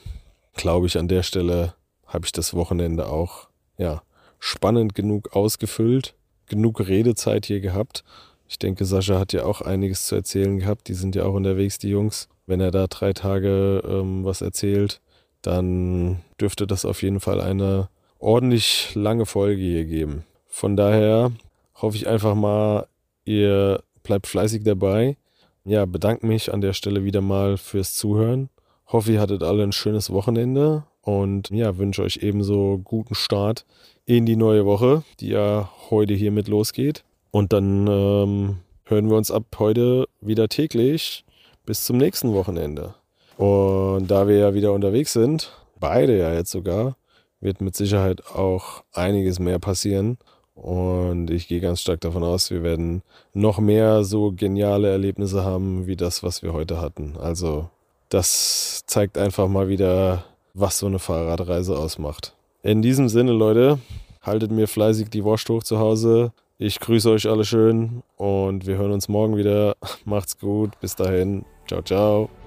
[0.55, 1.75] glaube ich, an der Stelle
[2.07, 4.03] habe ich das Wochenende auch, ja,
[4.39, 6.15] spannend genug ausgefüllt.
[6.47, 8.05] Genug Redezeit hier gehabt.
[8.47, 10.89] Ich denke, Sascha hat ja auch einiges zu erzählen gehabt.
[10.89, 12.29] Die sind ja auch unterwegs, die Jungs.
[12.47, 15.01] Wenn er da drei Tage ähm, was erzählt,
[15.47, 17.89] dann dürfte das auf jeden Fall eine
[18.19, 20.25] ordentlich lange Folge hier geben.
[20.47, 21.33] Von daher
[21.75, 22.87] hoffe ich einfach mal,
[23.25, 25.17] ihr bleibt fleißig dabei.
[25.65, 28.49] Ja, bedanke mich an der Stelle wieder mal fürs Zuhören.
[28.87, 33.67] Hoffe, ihr hattet alle ein schönes Wochenende und ja, wünsche euch ebenso guten Start
[34.07, 37.05] in die neue Woche, die ja heute hiermit losgeht.
[37.31, 41.25] Und dann ähm, hören wir uns ab heute wieder täglich
[41.67, 42.95] bis zum nächsten Wochenende.
[43.37, 46.97] Und da wir ja wieder unterwegs sind, beide ja jetzt sogar,
[47.41, 50.19] wird mit Sicherheit auch einiges mehr passieren.
[50.55, 55.87] Und ich gehe ganz stark davon aus, wir werden noch mehr so geniale Erlebnisse haben
[55.87, 57.17] wie das, was wir heute hatten.
[57.21, 57.69] Also
[58.09, 60.25] das zeigt einfach mal wieder,
[60.55, 62.35] was so eine Fahrradreise ausmacht.
[62.63, 63.81] In diesem Sinne, Leute,
[64.23, 66.33] haltet mir fleißig die Wurst hoch zu Hause.
[66.59, 69.77] Ich grüße euch alle schön und wir hören uns morgen wieder.
[70.05, 70.79] Macht's gut.
[70.81, 71.45] Bis dahin.
[71.67, 72.44] Ciao, ciao.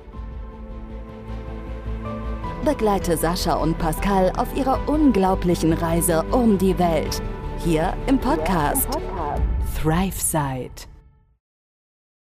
[2.67, 7.21] Begleite Sascha und Pascal auf ihrer unglaublichen Reise um die Welt.
[7.63, 8.89] Hier im Podcast,
[9.81, 10.96] Thrive Side.